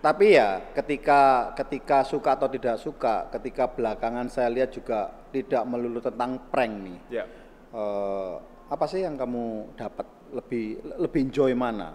Tapi 0.00 0.32
ya 0.32 0.72
ketika 0.72 1.52
ketika 1.52 2.00
suka 2.08 2.32
atau 2.32 2.48
tidak 2.48 2.80
suka, 2.80 3.28
ketika 3.36 3.68
belakangan 3.68 4.32
saya 4.32 4.48
lihat 4.48 4.72
juga 4.72 5.12
tidak 5.28 5.60
melulu 5.68 6.00
tentang 6.00 6.40
prank 6.48 6.72
nih. 6.80 6.98
ya. 7.20 7.24
Eh, 7.70 8.34
apa 8.70 8.84
sih 8.88 9.04
yang 9.04 9.20
kamu 9.20 9.76
dapat 9.76 10.06
lebih 10.32 10.80
lebih 10.96 11.20
enjoy 11.28 11.52
mana? 11.52 11.92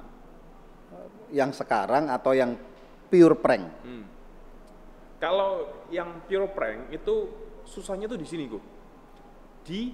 Eh, 0.93 1.41
Yang 1.41 1.65
sekarang 1.65 2.13
atau 2.13 2.37
yang 2.37 2.53
pure 3.09 3.35
prank? 3.41 3.65
Hmm. 3.81 4.05
Kalau 5.17 5.81
yang 5.89 6.21
pure 6.29 6.45
prank 6.53 6.93
itu 6.93 7.15
susahnya 7.65 8.05
tuh 8.05 8.21
di 8.21 8.27
sini 8.29 8.45
kok. 8.45 8.61
Di 9.65 9.89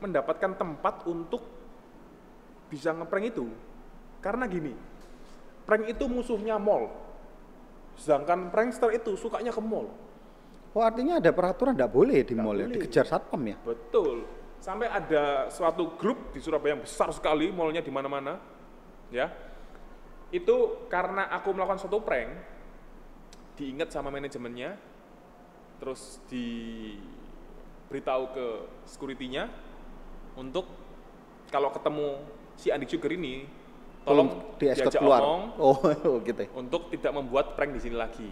mendapatkan 0.00 0.56
tempat 0.56 1.04
untuk 1.04 1.44
bisa 2.72 2.96
ngeprank 2.96 3.36
itu. 3.36 3.44
Karena 4.24 4.48
gini, 4.48 4.72
prank 5.68 5.84
itu 5.84 6.08
musuhnya 6.08 6.56
mall. 6.56 6.88
Sedangkan 8.00 8.48
prankster 8.48 8.96
itu 8.96 9.12
sukanya 9.20 9.52
ke 9.52 9.60
mall. 9.60 9.92
Oh 10.72 10.80
artinya 10.80 11.20
ada 11.20 11.28
peraturan 11.28 11.76
tidak 11.76 11.92
boleh 11.92 12.24
di 12.24 12.32
mall 12.32 12.56
ya, 12.56 12.64
dikejar 12.72 13.04
satpam 13.04 13.44
ya? 13.44 13.60
Betul. 13.60 14.24
Sampai 14.64 14.88
ada 14.88 15.52
suatu 15.52 15.92
grup 16.00 16.32
di 16.32 16.40
Surabaya 16.40 16.72
yang 16.74 16.82
besar 16.82 17.12
sekali, 17.12 17.52
mallnya 17.52 17.84
di 17.84 17.92
mana-mana. 17.92 18.40
Ya. 19.12 19.28
Itu 20.32 20.88
karena 20.88 21.28
aku 21.28 21.52
melakukan 21.52 21.84
suatu 21.84 22.00
prank, 22.00 22.32
diingat 23.60 23.92
sama 23.92 24.08
manajemennya, 24.08 24.76
terus 25.80 26.20
diberitahu 26.28 28.24
ke 28.34 28.46
security-nya 28.88 29.48
untuk 30.36 30.66
kalau 31.48 31.72
ketemu 31.72 32.20
si 32.60 32.68
Andi 32.68 32.86
Sugar 32.90 33.14
ini 33.14 33.48
tolong 34.08 34.28
di 34.54 34.66
escort 34.66 34.88
diajak 34.88 35.00
keluar. 35.00 35.20
omong 35.20 35.42
Oh, 35.62 35.76
gitu. 36.20 36.40
ya. 36.40 36.48
untuk 36.52 36.82
tidak 36.88 37.12
membuat 37.12 37.46
prank 37.54 37.70
di 37.70 37.80
sini 37.80 37.94
lagi. 37.94 38.28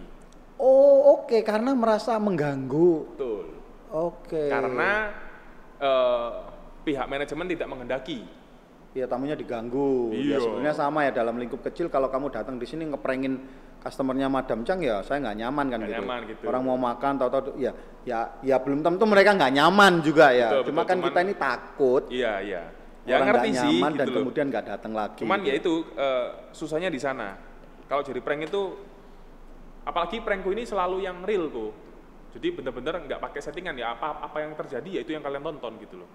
Oh, 0.57 1.15
oke 1.15 1.37
karena 1.41 1.71
merasa 1.71 2.17
mengganggu. 2.17 3.13
Betul. 3.13 3.45
Oke. 3.87 4.47
Karena 4.47 5.13
eh, 5.77 6.29
pihak 6.83 7.05
manajemen 7.05 7.45
tidak 7.47 7.67
menghendaki. 7.67 8.19
ya 8.91 9.05
tamunya 9.05 9.37
diganggu. 9.37 10.09
Ya 10.09 10.17
Iya. 10.17 10.37
sebenarnya 10.41 10.73
sama 10.73 11.05
ya 11.05 11.13
dalam 11.13 11.37
lingkup 11.37 11.61
kecil 11.61 11.85
kalau 11.85 12.09
kamu 12.09 12.33
datang 12.33 12.57
di 12.57 12.65
sini 12.65 12.81
ngeprengin 12.83 13.37
customernya 13.77 14.25
Madam 14.25 14.65
Chang 14.65 14.81
ya 14.81 14.99
saya 14.99 15.21
nggak 15.21 15.37
nyaman 15.37 15.65
kan 15.67 15.77
Nggak 15.77 15.85
gitu. 15.87 16.01
nyaman 16.01 16.19
gitu. 16.25 16.43
Orang 16.43 16.61
mau 16.65 16.75
makan 16.75 17.13
tahu-tahu 17.15 17.61
ya 17.61 17.71
ya 18.01 18.41
ya 18.41 18.57
belum 18.57 18.81
tentu 18.81 19.05
mereka 19.05 19.37
nggak 19.37 19.53
nyaman 19.53 20.01
juga 20.01 20.33
ya. 20.33 20.49
Betul, 20.49 20.73
Cuma 20.73 20.81
betul. 20.81 20.89
kan 20.89 20.97
Cuman- 20.97 21.05
kita 21.05 21.19
ini 21.21 21.33
takut 21.37 22.03
Iya, 22.09 22.33
iya. 22.41 22.63
Ya 23.07 23.23
orang 23.23 23.27
ngerti 23.31 23.49
sih 23.55 23.79
nyaman 23.79 23.91
gitu 23.95 23.99
dan 24.03 24.07
loh. 24.11 24.15
kemudian 24.19 24.45
nggak 24.51 24.65
datang 24.67 24.91
lagi. 24.91 25.23
Cuman 25.23 25.39
gitu. 25.39 25.47
ya 25.47 25.53
itu 25.55 25.73
eh, 25.95 26.27
susahnya 26.51 26.89
di 26.91 26.99
sana. 26.99 27.39
Kalau 27.87 28.03
jadi 28.03 28.19
prank 28.19 28.51
itu 28.51 28.61
apalagi 29.87 30.19
prankku 30.19 30.51
ini 30.51 30.67
selalu 30.67 31.07
yang 31.07 31.23
real 31.23 31.47
kok. 31.47 31.71
Jadi 32.35 32.47
bener-bener 32.51 32.99
nggak 33.07 33.23
pakai 33.23 33.39
settingan 33.39 33.79
ya 33.79 33.95
apa 33.95 34.19
apa 34.19 34.43
yang 34.43 34.51
terjadi 34.59 34.99
ya 34.99 35.01
itu 35.07 35.15
yang 35.15 35.23
kalian 35.23 35.39
tonton 35.39 35.79
gitu 35.79 36.03
loh. 36.03 36.09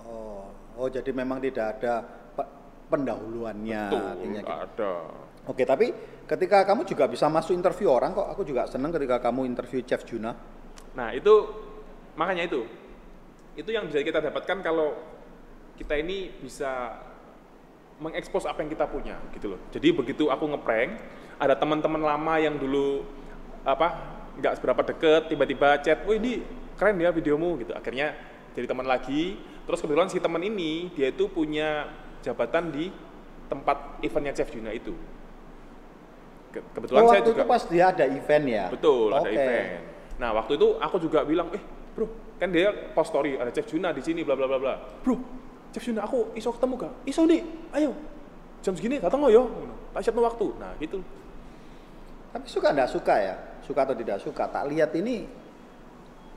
Oh, 0.00 0.48
oh 0.80 0.88
jadi 0.88 1.12
memang 1.12 1.44
tidak 1.44 1.76
ada 1.76 2.00
pe- 2.32 2.52
pendahuluannya 2.88 3.82
Betul, 3.92 4.08
artinya 4.16 4.40
gitu. 4.40 4.52
ada. 4.64 4.94
Oke, 5.52 5.62
tapi 5.68 5.92
ketika 6.24 6.64
kamu 6.64 6.88
juga 6.88 7.04
bisa 7.12 7.28
masuk 7.28 7.52
interview 7.52 7.92
orang 7.92 8.16
kok, 8.16 8.24
aku 8.32 8.42
juga 8.48 8.64
seneng 8.64 8.88
ketika 8.96 9.20
kamu 9.20 9.44
interview 9.44 9.84
Chef 9.84 10.08
Juna. 10.08 10.32
Nah 10.96 11.12
itu 11.12 11.32
makanya 12.16 12.48
itu 12.48 12.64
itu 13.52 13.68
yang 13.68 13.84
bisa 13.84 14.00
kita 14.00 14.24
dapatkan 14.24 14.64
kalau 14.64 14.96
kita 15.76 15.94
ini 15.98 16.30
bisa 16.40 17.00
mengekspos 18.02 18.44
apa 18.48 18.60
yang 18.64 18.70
kita 18.72 18.84
punya 18.90 19.16
gitu 19.36 19.54
loh. 19.54 19.60
Jadi 19.70 19.88
begitu 19.94 20.24
aku 20.28 20.44
ngeprank, 20.50 20.90
ada 21.38 21.54
teman-teman 21.54 22.02
lama 22.02 22.34
yang 22.42 22.58
dulu 22.58 23.06
apa 23.62 23.94
nggak 24.38 24.58
seberapa 24.58 24.82
deket, 24.82 25.30
tiba-tiba 25.30 25.78
chat, 25.84 26.02
wah 26.02 26.16
ini 26.16 26.42
keren 26.74 26.98
ya 26.98 27.14
videomu 27.14 27.60
gitu. 27.62 27.72
Akhirnya 27.76 28.16
jadi 28.56 28.66
teman 28.66 28.86
lagi. 28.88 29.38
Terus 29.62 29.78
kebetulan 29.78 30.10
si 30.10 30.18
teman 30.18 30.42
ini 30.42 30.90
dia 30.98 31.14
itu 31.14 31.30
punya 31.30 31.86
jabatan 32.26 32.74
di 32.74 32.90
tempat 33.46 34.02
eventnya 34.02 34.34
Chef 34.34 34.50
Juna 34.50 34.74
itu. 34.74 34.90
Ke- 36.50 36.64
Kebetulan 36.74 37.02
oh, 37.06 37.08
saya 37.12 37.22
waktu 37.22 37.30
juga 37.30 37.42
itu 37.46 37.52
pas 37.52 37.62
dia 37.70 37.84
ada 37.94 38.04
event 38.08 38.44
ya? 38.48 38.64
Betul, 38.66 39.08
ada 39.14 39.28
Oke. 39.30 39.38
event. 39.38 39.68
Nah, 40.18 40.30
waktu 40.34 40.52
itu 40.58 40.68
aku 40.82 40.96
juga 40.98 41.22
bilang, 41.22 41.48
"Eh, 41.54 41.62
Bro, 41.94 42.10
kan 42.42 42.50
dia 42.50 42.72
post 42.96 43.14
story 43.14 43.38
ada 43.38 43.54
Chef 43.54 43.68
Juna 43.70 43.94
di 43.94 44.02
sini 44.02 44.26
bla 44.26 44.34
bla 44.34 44.50
bla 44.50 44.58
bla." 44.58 44.74
Bro, 45.04 45.16
Chef 45.72 45.82
Juna 45.82 46.04
aku 46.04 46.36
iso 46.36 46.52
ketemu 46.52 46.74
gak? 46.86 46.92
Iso 47.08 47.24
nih. 47.24 47.42
Ayo. 47.72 47.96
Jam 48.60 48.76
segini 48.76 49.00
datang 49.00 49.24
yo. 49.32 49.48
Tak 49.96 50.04
siap 50.04 50.16
waktu. 50.20 50.46
Nah, 50.60 50.72
gitu. 50.78 51.00
Tapi 52.32 52.46
suka 52.48 52.72
nggak 52.72 52.90
suka 52.92 53.14
ya? 53.16 53.34
Suka 53.64 53.84
atau 53.84 53.96
tidak 53.96 54.20
suka? 54.20 54.48
Tak 54.48 54.68
lihat 54.72 54.92
ini 54.96 55.28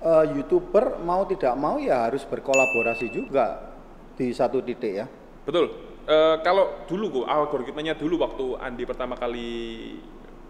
eh, 0.04 0.26
youtuber 0.36 1.00
mau 1.04 1.24
tidak 1.24 1.56
mau 1.56 1.80
ya 1.80 2.08
harus 2.12 2.28
berkolaborasi 2.28 3.08
juga 3.12 3.71
di 4.15 4.32
satu 4.36 4.60
titik 4.60 4.93
ya. 5.04 5.06
Betul. 5.48 5.71
Eh, 6.06 6.36
kalau 6.43 6.86
dulu 6.86 7.24
kok 7.24 7.28
algoritmanya 7.28 7.98
dulu 7.98 8.21
waktu 8.21 8.45
Andi 8.62 8.84
pertama 8.86 9.17
kali 9.17 9.50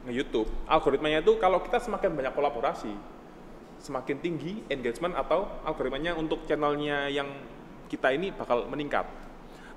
nge-YouTube, 0.05 0.45
algoritmanya 0.69 1.23
itu 1.23 1.39
kalau 1.41 1.63
kita 1.63 1.81
semakin 1.81 2.13
banyak 2.13 2.33
kolaborasi, 2.35 2.93
semakin 3.81 4.17
tinggi 4.21 4.61
engagement 4.69 5.15
atau 5.17 5.47
algoritmanya 5.65 6.13
untuk 6.13 6.43
channelnya 6.45 7.09
yang 7.09 7.31
kita 7.95 8.11
ini 8.11 8.35
bakal 8.35 8.67
meningkat. 8.67 9.07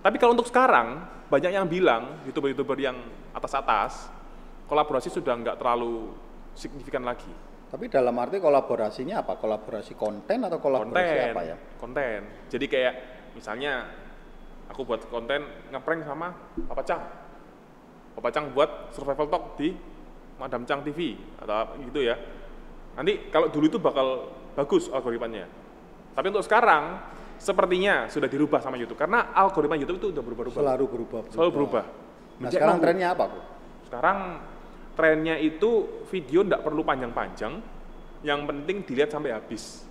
Tapi 0.02 0.16
kalau 0.18 0.34
untuk 0.34 0.50
sekarang, 0.50 1.06
banyak 1.30 1.54
yang 1.54 1.70
bilang 1.70 2.22
youtuber-youtuber 2.26 2.78
yang 2.78 2.98
atas-atas, 3.30 4.10
kolaborasi 4.66 5.10
sudah 5.10 5.38
nggak 5.38 5.56
terlalu 5.62 6.10
signifikan 6.58 7.06
lagi. 7.06 7.30
Tapi 7.68 7.86
dalam 7.86 8.16
arti 8.16 8.40
kolaborasinya 8.40 9.22
apa? 9.22 9.36
Kolaborasi 9.36 9.92
konten 9.94 10.38
atau 10.42 10.58
kolaborasi 10.58 10.96
konten 10.96 11.34
apa 11.36 11.42
ya? 11.44 11.56
konten 11.78 12.20
jadi 12.50 12.66
kayak 12.66 12.94
misalnya 13.38 13.86
aku 14.68 14.84
buat 14.84 15.06
konten 15.08 15.70
ngeprank 15.70 16.04
sama 16.04 16.34
Papa 16.66 16.82
Cang 16.84 17.02
Papa 18.18 18.28
Cang 18.34 18.50
buat 18.52 18.90
survival 18.92 19.30
talk 19.30 19.44
di 19.56 19.72
Madam 20.36 20.66
Cang 20.66 20.82
TV 20.82 21.14
atau 21.38 21.78
gitu 21.78 22.02
ya 22.02 22.18
nanti 22.98 23.30
kalau 23.30 23.46
dulu 23.48 23.70
itu 23.70 23.78
bakal 23.78 24.34
bagus 24.58 24.90
algoritmanya 24.90 25.46
tapi 26.18 26.34
untuk 26.34 26.42
sekarang 26.42 26.98
sepertinya 27.38 28.06
sudah 28.06 28.26
dirubah 28.26 28.58
sama 28.58 28.74
YouTube 28.74 28.98
karena 28.98 29.30
algoritma 29.32 29.74
YouTube 29.74 29.98
itu 29.98 30.08
udah 30.10 30.22
berubah-ubah 30.22 30.58
Selalu 30.58 30.84
berubah. 30.86 31.20
selalu 31.30 31.50
berubah 31.54 31.84
Nah 32.38 32.50
sekarang 32.50 32.76
emang- 32.78 32.82
trennya 32.82 33.08
apa, 33.10 33.24
Bu? 33.26 33.38
sekarang 33.82 34.18
trennya 34.94 35.34
itu 35.38 35.70
video 36.06 36.42
tidak 36.42 36.60
perlu 36.60 36.82
panjang-panjang, 36.82 37.58
yang 38.20 38.40
penting 38.44 38.82
dilihat 38.82 39.10
sampai 39.10 39.30
habis. 39.30 39.82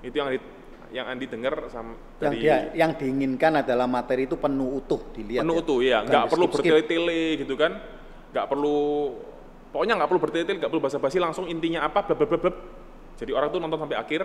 Itu 0.00 0.12
yang 0.14 0.28
yang 0.86 1.06
Andi 1.10 1.26
dengar 1.26 1.66
sama 1.66 1.98
Yang 2.16 2.22
dari 2.22 2.36
dia 2.38 2.56
yang 2.72 2.94
diinginkan 2.94 3.60
adalah 3.60 3.84
materi 3.84 4.24
itu 4.24 4.36
penuh 4.36 4.78
utuh 4.78 5.00
dilihat. 5.12 5.42
penuh 5.42 5.56
ya. 5.56 5.60
utuh 5.60 5.78
ya, 5.82 5.98
nggak 6.00 6.24
perlu 6.28 6.46
bertele-tele 6.46 7.20
gitu 7.40 7.54
kan, 7.56 7.72
nggak 8.30 8.46
perlu 8.46 8.78
pokoknya 9.68 9.94
nggak 9.98 10.08
perlu 10.08 10.20
bertele-tele, 10.22 10.56
nggak 10.62 10.70
perlu 10.70 10.84
basa-basi 10.84 11.18
langsung 11.18 11.44
intinya 11.44 11.84
apa, 11.84 12.06
blab 12.06 12.16
blab 12.16 12.28
blab, 12.30 12.40
blab. 12.40 12.56
Jadi 13.16 13.32
orang 13.32 13.48
tuh 13.50 13.60
nonton 13.60 13.80
sampai 13.80 13.96
akhir 13.98 14.22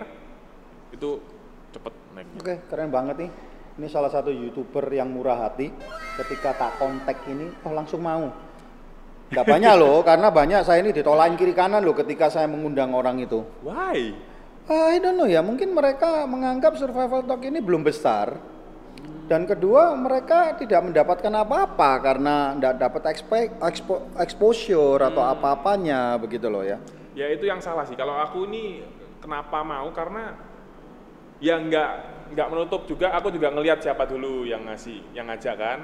itu 0.92 1.20
cepet 1.72 1.92
naiknya. 2.14 2.38
Oke, 2.38 2.54
keren 2.68 2.90
banget 2.92 3.16
nih. 3.26 3.30
Ini 3.80 3.88
salah 3.88 4.12
satu 4.12 4.28
youtuber 4.28 4.84
yang 4.92 5.08
murah 5.08 5.48
hati. 5.48 5.72
Ketika 6.20 6.52
tak 6.52 6.76
kontak 6.76 7.24
ini, 7.24 7.48
oh 7.64 7.72
langsung 7.72 8.04
mau. 8.04 8.28
Gak 9.32 9.48
banyak 9.48 9.74
loh, 9.80 10.04
karena 10.08 10.28
banyak 10.28 10.60
saya 10.60 10.84
ini 10.84 10.92
ditolain 10.92 11.32
kiri 11.40 11.56
kanan 11.56 11.80
loh 11.80 11.96
ketika 11.96 12.28
saya 12.28 12.44
mengundang 12.44 12.92
orang 12.92 13.16
itu. 13.24 13.40
Why? 13.64 14.12
Ah, 14.68 14.94
I 14.94 15.00
don't 15.00 15.16
know 15.18 15.26
ya, 15.26 15.40
mungkin 15.40 15.72
mereka 15.72 16.28
menganggap 16.28 16.78
survival 16.78 17.24
talk 17.24 17.42
ini 17.42 17.58
belum 17.58 17.82
besar. 17.82 18.36
Dan 19.26 19.48
kedua, 19.48 19.96
mereka 19.96 20.52
tidak 20.60 20.84
mendapatkan 20.84 21.32
apa-apa 21.32 21.90
karena 22.04 22.52
tidak 22.54 22.74
dapat 22.76 23.02
expe- 23.16 23.54
expo- 23.64 24.04
exposure 24.20 25.00
atau 25.00 25.24
apa-apanya 25.24 26.20
begitu 26.20 26.52
loh 26.52 26.60
ya. 26.60 26.76
Ya 27.16 27.32
itu 27.32 27.48
yang 27.48 27.58
salah 27.64 27.88
sih. 27.88 27.96
Kalau 27.96 28.12
aku 28.12 28.44
ini 28.44 28.84
kenapa 29.24 29.64
mau 29.64 29.88
karena 29.96 30.36
ya 31.42 31.58
nggak 31.58 31.90
nggak 32.32 32.48
menutup 32.48 32.86
juga. 32.86 33.10
Aku 33.18 33.28
juga 33.28 33.50
ngelihat 33.50 33.82
siapa 33.82 34.06
dulu 34.06 34.46
yang 34.46 34.62
ngasih, 34.64 35.02
yang 35.12 35.26
ngajak 35.26 35.58
kan. 35.58 35.78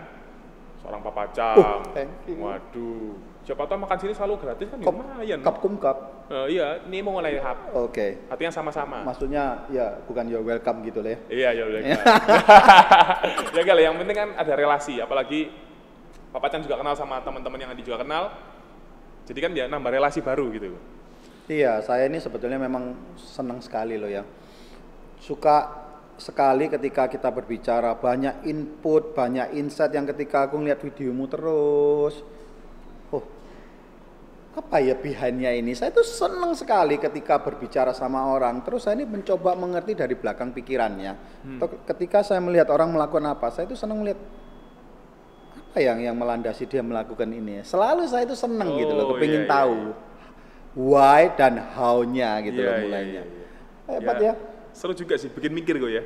Seorang 0.79 1.03
papa 1.03 1.27
cam. 1.35 1.59
Oh, 1.59 1.83
thank 1.91 2.09
you. 2.31 2.39
Waduh. 2.39 3.19
Siapa 3.43 3.65
tahu 3.65 3.81
makan 3.81 3.97
sini 3.97 4.13
selalu 4.13 4.45
gratis 4.45 4.69
kan 4.69 4.77
ya 4.77 4.85
Kop, 4.85 4.95
lumayan. 5.01 5.41
cup 5.41 5.57
kum 5.59 5.75
cup. 5.81 6.29
Eh, 6.29 6.61
iya, 6.61 6.85
ini 6.85 7.01
mau 7.01 7.17
mulai 7.17 7.41
hub. 7.41 7.59
Oke. 7.89 8.29
Artinya 8.29 8.53
sama-sama. 8.53 9.03
Maksudnya 9.03 9.65
ya 9.73 9.99
bukan 10.05 10.29
you're 10.29 10.45
welcome 10.45 10.85
gitu 10.85 11.01
loh 11.01 11.11
ya. 11.17 11.19
Iya, 11.33 11.49
ya 11.57 11.63
udah. 11.67 11.81
ya 13.57 13.63
kali 13.65 13.83
yang 13.83 13.97
penting 13.99 14.17
kan 14.17 14.29
ada 14.37 14.53
relasi, 14.53 15.01
apalagi 15.01 15.49
Papa 16.29 16.53
Chan 16.53 16.61
juga 16.61 16.77
kenal 16.77 16.93
sama 16.93 17.25
teman-teman 17.25 17.57
yang 17.59 17.71
Andi 17.73 17.83
juga 17.83 18.05
kenal. 18.05 18.31
Jadi 19.25 19.39
kan 19.41 19.51
dia 19.57 19.65
nambah 19.65 19.91
relasi 19.91 20.21
baru 20.21 20.53
gitu. 20.53 20.77
Iya, 21.49 21.81
saya 21.81 22.05
ini 22.05 22.21
sebetulnya 22.21 22.61
memang 22.61 22.93
senang 23.17 23.65
sekali 23.65 23.97
loh 23.97 24.13
ya. 24.13 24.23
Suka 25.19 25.57
sekali 26.19 26.67
ketika 26.67 27.07
kita 27.07 27.31
berbicara, 27.31 27.95
banyak 27.95 28.43
input, 28.47 29.15
banyak 29.15 29.55
insight 29.55 29.95
yang 29.95 30.07
ketika 30.07 30.51
aku 30.51 30.59
ngeliat 30.59 30.83
videomu 30.83 31.31
terus. 31.31 32.15
Oh, 33.15 33.23
apa 34.59 34.83
ya 34.83 34.99
behindnya 34.99 35.55
ini? 35.55 35.75
Saya 35.79 35.95
tuh 35.95 36.03
senang 36.03 36.59
sekali 36.59 36.99
ketika 36.99 37.39
berbicara 37.39 37.95
sama 37.95 38.27
orang. 38.27 38.67
Terus 38.67 38.87
saya 38.87 38.99
ini 38.99 39.07
mencoba 39.07 39.55
mengerti 39.55 39.95
dari 39.95 40.19
belakang 40.19 40.51
pikirannya. 40.51 41.13
Atau 41.59 41.87
ketika 41.87 42.27
saya 42.27 42.43
melihat 42.43 42.67
orang 42.75 42.91
melakukan 42.91 43.27
apa, 43.31 43.55
saya 43.55 43.71
itu 43.71 43.79
senang 43.79 44.03
melihat 44.03 44.19
apa 45.69 45.79
yang 45.85 46.03
yang 46.03 46.17
melandasi 46.19 46.67
dia 46.67 46.83
melakukan 46.83 47.31
ini. 47.31 47.63
Selalu 47.63 48.11
saya 48.11 48.27
itu 48.27 48.35
senang 48.35 48.75
gitu 48.75 48.91
loh, 48.97 49.05
Oh, 49.07 49.11
kepingin 49.15 49.45
iya, 49.45 49.47
iya, 49.47 49.53
tahu 49.55 49.79
why 50.79 51.23
dan 51.39 51.59
how-nya 51.75 52.31
gitu 52.43 52.59
Iya, 52.59 52.67
loh 52.67 52.75
iya, 52.75 52.83
mulainya. 52.87 53.23
iya, 53.23 53.23
iya. 53.23 53.95
Hebat 53.95 54.19
ya. 54.19 54.33
Seru 54.79 54.95
juga 54.95 55.19
sih, 55.19 55.27
bikin 55.27 55.51
mikir 55.51 55.75
gue 55.83 55.91
ya. 55.91 56.03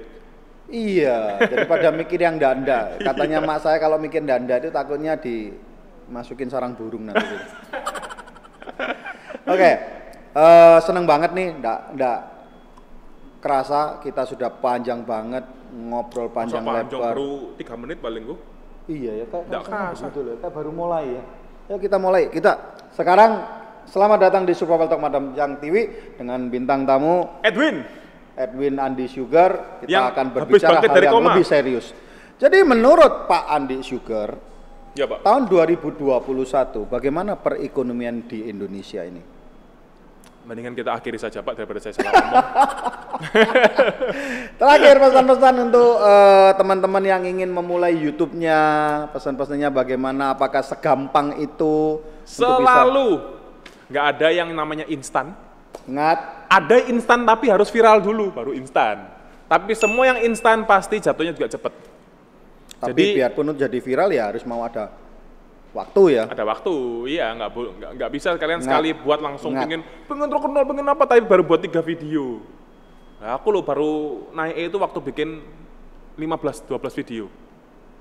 Iya, 0.73 1.45
daripada 1.45 1.93
mikir 1.93 2.17
yang 2.17 2.41
danda. 2.41 2.97
Katanya 3.13 3.45
mak 3.45 3.61
saya 3.61 3.77
kalau 3.77 4.01
mikir 4.01 4.25
danda 4.25 4.57
itu 4.57 4.73
takutnya 4.73 5.21
dimasukin 5.21 6.49
sarang 6.49 6.73
burung 6.73 7.13
nanti. 7.13 7.21
gitu. 7.21 7.47
Oke, 9.53 9.71
eh, 10.33 10.79
seneng 10.81 11.05
banget 11.05 11.37
nih, 11.37 11.53
ndak 11.61 11.79
ndak 12.01 12.19
kerasa 13.45 14.01
kita 14.01 14.25
sudah 14.25 14.49
panjang 14.49 15.05
banget 15.05 15.45
ngobrol 15.77 16.33
panjang 16.33 16.65
Masa 16.65 16.89
panjang 16.89 17.01
lebar. 17.05 17.13
baru 17.13 17.33
3 17.61 17.83
menit 17.85 17.99
paling 18.01 18.23
gue. 18.25 18.39
Iya 18.89 19.13
ya, 19.21 19.25
kayak 19.29 19.45
rasanya 19.53 19.69
kerasa. 19.69 20.03
begitu 20.09 20.21
loh. 20.25 20.35
Kayak 20.41 20.55
baru 20.57 20.71
mulai 20.73 21.05
ya. 21.13 21.23
Yuk 21.69 21.79
kita 21.85 21.97
mulai. 22.01 22.23
Kita 22.33 22.53
sekarang 22.97 23.31
selamat 23.85 24.19
datang 24.33 24.43
di 24.49 24.57
Survival 24.57 24.89
Talk 24.89 25.03
Madam 25.05 25.37
Yang 25.37 25.53
TV 25.61 25.77
dengan 26.17 26.49
bintang 26.49 26.89
tamu 26.89 27.29
Edwin. 27.45 28.02
Edwin 28.37 28.81
Andi 28.81 29.07
Sugar. 29.07 29.81
Kita 29.85 29.91
Yang 29.91 30.05
akan 30.17 30.27
berbicara 30.33 30.79
hal 30.81 30.89
dari 30.89 31.07
yang 31.09 31.15
koma. 31.15 31.27
lebih 31.33 31.45
serius. 31.45 31.87
Jadi 32.41 32.59
menurut 32.67 33.31
Pak 33.31 33.45
Andi 33.49 33.79
Sugar, 33.87 34.35
Ya 34.93 35.07
Pak. 35.07 35.23
tahun 35.23 35.47
2021 35.47 36.85
bagaimana 36.91 37.39
perekonomian 37.39 38.27
di 38.27 38.51
Indonesia 38.51 39.05
ini? 39.07 39.23
Mendingan 40.43 40.75
kita 40.75 40.91
akhiri 40.91 41.23
saja 41.23 41.39
Pak 41.39 41.55
daripada 41.55 41.79
saya 41.79 41.95
salah 41.95 42.11
ngomong. 42.19 42.45
Terakhir 44.59 44.95
pesan-pesan 44.99 45.55
untuk 45.71 46.03
eh, 46.03 46.51
teman-teman 46.59 47.05
yang 47.07 47.23
ingin 47.23 47.47
memulai 47.47 47.95
YouTube-nya, 47.95 48.61
pesan-pesannya 49.15 49.71
bagaimana? 49.71 50.35
Apakah 50.35 50.67
segampang 50.67 51.39
itu? 51.39 52.03
Selalu 52.27 53.23
nggak 53.87 54.05
ada 54.19 54.29
yang 54.35 54.51
namanya 54.51 54.83
instan. 54.91 55.31
Ingat, 55.87 56.19
Ada 56.53 56.85
instan 56.93 57.25
tapi 57.25 57.49
harus 57.49 57.73
viral 57.73 58.05
dulu 58.05 58.29
baru 58.29 58.53
instan. 58.53 59.09
Tapi 59.49 59.73
semua 59.73 60.05
yang 60.13 60.21
instan 60.23 60.69
pasti 60.69 61.01
jatuhnya 61.01 61.33
juga 61.33 61.49
cepet. 61.49 61.73
tapi 62.77 62.99
Jadi- 62.99 63.15
biarpun 63.15 63.47
jadi 63.55 63.79
viral 63.79 64.11
ya 64.11 64.27
harus 64.27 64.43
mau 64.43 64.67
ada 64.67 64.91
waktu 65.71 66.19
ya. 66.19 66.25
Ada 66.27 66.43
waktu, 66.43 66.75
iya 67.09 67.31
nggak 67.31 67.51
nggak 67.95 68.11
bisa 68.11 68.35
kalian 68.35 68.59
sekali 68.59 68.91
buat 68.93 69.23
langsung 69.23 69.55
Nggak. 69.55 69.65
pengen 69.65 69.81
pengen 70.05 70.29
terkenal 70.29 70.63
pengen 70.67 70.87
apa 70.91 71.03
tapi 71.07 71.23
baru 71.23 71.47
buat 71.47 71.63
tiga 71.63 71.79
video. 71.79 72.43
Nah, 73.23 73.39
aku 73.39 73.55
loh 73.55 73.63
baru 73.63 73.93
naik 74.35 74.69
itu 74.69 74.77
waktu 74.83 74.99
bikin 74.99 75.29
15 76.19 76.67
12 76.67 76.91
video. 76.99 77.31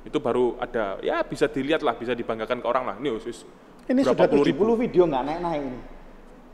Itu 0.01 0.17
baru 0.17 0.57
ada 0.57 0.97
ya 0.99 1.21
bisa 1.21 1.45
dilihat 1.45 1.85
lah, 1.85 1.93
bisa 1.93 2.17
dibanggakan 2.17 2.57
ke 2.57 2.65
orang 2.65 2.83
lah. 2.89 2.95
Ini 2.97 3.09
usus 3.13 3.45
Ini 3.85 4.01
sudah 4.01 4.25
puluh 4.25 4.41
70 4.43 4.49
ribu. 4.49 4.63
video 4.81 5.03
nggak 5.05 5.23
naik-naik 5.23 5.61
ini. 5.61 5.79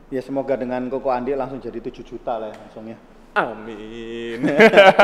Ya 0.08 0.24
semoga 0.24 0.56
dengan 0.56 0.88
Koko 0.88 1.12
Andi 1.12 1.36
langsung 1.36 1.60
jadi 1.60 1.76
7 1.78 2.00
juta 2.00 2.40
lah 2.40 2.48
ya 2.48 2.56
langsung 2.56 2.84
ya. 2.88 2.96
Amin. 3.36 4.40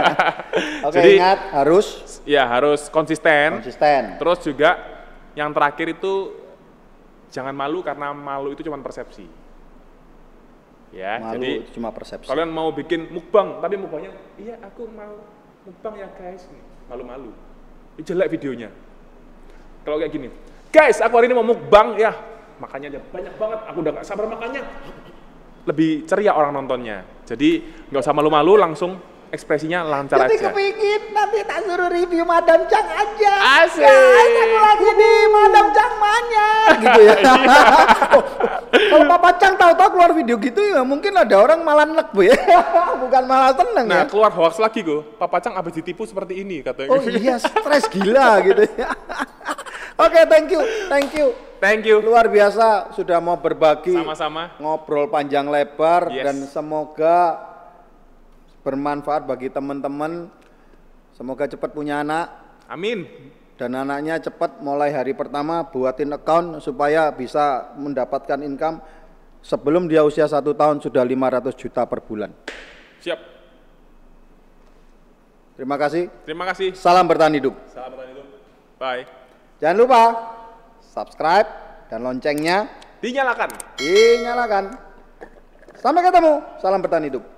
Oke 0.89 0.97
Jadi- 0.97 1.21
ingat 1.21 1.39
harus 1.53 1.87
ya 2.25 2.49
harus 2.49 2.89
konsisten. 2.89 3.61
konsisten. 3.61 4.17
Terus 4.17 4.39
juga 4.43 4.71
yang 5.37 5.53
terakhir 5.53 5.93
itu 5.95 6.33
jangan 7.29 7.53
malu 7.53 7.85
karena 7.85 8.11
malu 8.11 8.57
itu 8.57 8.65
cuma 8.65 8.81
persepsi. 8.81 9.27
Ya, 10.95 11.19
Malu 11.19 11.43
jadi 11.43 11.51
itu 11.67 11.71
cuma 11.75 11.91
persepsi. 11.91 12.31
kalian 12.31 12.55
mau 12.55 12.71
bikin 12.71 13.11
mukbang, 13.11 13.59
tapi 13.59 13.75
mukbangnya, 13.75 14.15
iya 14.39 14.55
aku 14.63 14.87
mau 14.87 15.27
mukbang 15.67 15.99
ya 15.99 16.09
guys, 16.15 16.47
malu-malu. 16.87 17.35
Jelek 17.99 18.31
videonya. 18.31 18.71
Kalau 19.83 19.99
kayak 19.99 20.15
gini, 20.15 20.31
guys 20.71 21.03
aku 21.03 21.19
hari 21.19 21.27
ini 21.27 21.35
mau 21.35 21.43
mukbang, 21.43 21.99
ya 21.99 22.15
makannya 22.65 22.89
aja 22.89 23.01
banyak 23.07 23.35
banget, 23.35 23.61
aku 23.65 23.79
udah 23.79 23.93
gak 23.95 24.07
sabar 24.07 24.25
makannya. 24.27 24.63
Lebih 25.65 26.05
ceria 26.05 26.33
orang 26.33 26.53
nontonnya. 26.55 27.05
Jadi 27.25 27.61
nggak 27.89 28.01
usah 28.01 28.13
malu-malu, 28.13 28.57
langsung 28.57 29.01
ekspresinya 29.27 29.83
lancar 29.83 30.23
Jadi 30.23 30.37
aja. 30.39 30.47
kepingin 30.47 31.11
nanti 31.11 31.43
tak 31.43 31.65
suruh 31.65 31.89
review 31.89 32.23
Madam 32.23 32.69
Chang 32.69 32.85
aja. 32.85 33.33
Asik. 33.65 33.81
Guys, 33.81 34.35
aku 34.39 34.59
lagi 34.61 34.91
di 34.93 35.13
Madam 35.27 35.67
Chang 35.73 35.95
Manya. 35.97 36.49
gitu 36.79 37.01
ya. 37.03 37.15
Kalau 38.91 39.05
Papa 39.09 39.31
Chang 39.35 39.55
tahu-tahu 39.57 39.89
keluar 39.91 40.11
video 40.13 40.37
gitu 40.37 40.61
ya 40.61 40.83
mungkin 40.83 41.11
ada 41.15 41.35
orang 41.35 41.63
malah 41.63 41.83
nek 41.83 42.13
bu 42.13 42.29
ya. 42.29 42.37
Bukan 43.03 43.23
malah 43.25 43.57
seneng 43.57 43.87
Nah, 43.89 44.05
ya. 44.05 44.07
keluar 44.07 44.31
hoax 44.31 44.61
lagi 44.61 44.85
gue. 44.85 45.01
Papa 45.17 45.41
Cang 45.41 45.57
abis 45.57 45.73
ditipu 45.75 46.05
seperti 46.05 46.39
ini 46.39 46.61
katanya. 46.61 46.93
Oh 46.93 47.01
iya, 47.01 47.41
stres 47.41 47.89
gila 47.89 48.39
gitu 48.45 48.63
ya. 48.77 48.93
Oke, 49.95 50.21
thank 50.27 50.51
you, 50.51 50.63
thank 50.91 51.11
you. 51.15 51.27
Thank 51.63 51.87
you. 51.87 52.03
Luar 52.03 52.27
biasa 52.29 52.93
sudah 52.93 53.23
mau 53.23 53.39
berbagi 53.39 53.95
Sama-sama. 53.95 54.53
ngobrol 54.59 55.07
panjang 55.09 55.47
lebar 55.49 56.11
Yes. 56.11 56.25
dan 56.27 56.37
semoga 56.51 57.41
bermanfaat 58.61 59.25
bagi 59.25 59.49
teman-teman. 59.49 60.29
Semoga 61.15 61.47
cepat 61.47 61.71
punya 61.73 62.03
anak 62.03 62.27
Amin. 62.67 63.07
dan 63.55 63.71
anaknya 63.79 64.19
cepat 64.19 64.59
mulai 64.59 64.91
hari 64.91 65.15
pertama 65.15 65.63
buatin 65.63 66.11
account 66.11 66.59
supaya 66.59 67.15
bisa 67.15 67.71
mendapatkan 67.79 68.43
income 68.43 68.83
sebelum 69.41 69.87
dia 69.87 70.03
usia 70.03 70.27
satu 70.27 70.59
tahun 70.59 70.83
sudah 70.83 71.07
500 71.07 71.55
juta 71.55 71.87
per 71.87 72.03
bulan. 72.03 72.35
Siap. 72.99 73.21
Terima 75.55 75.79
kasih. 75.79 76.11
Terima 76.27 76.45
kasih. 76.51 76.75
Salam 76.75 77.07
bertahan 77.07 77.39
hidup. 77.39 77.55
Salam 77.71 77.95
itu. 77.95 78.23
Bye. 78.75 79.24
Jangan 79.59 79.77
lupa 79.79 80.03
subscribe 80.81 81.49
dan 81.91 82.03
loncengnya 82.03 82.71
Dinyalakan. 83.03 83.51
dinyalakan. 83.77 84.65
Sampai 85.77 86.01
ketemu. 86.01 86.41
Salam 86.63 86.81
bertahan 86.81 87.05
hidup. 87.13 87.34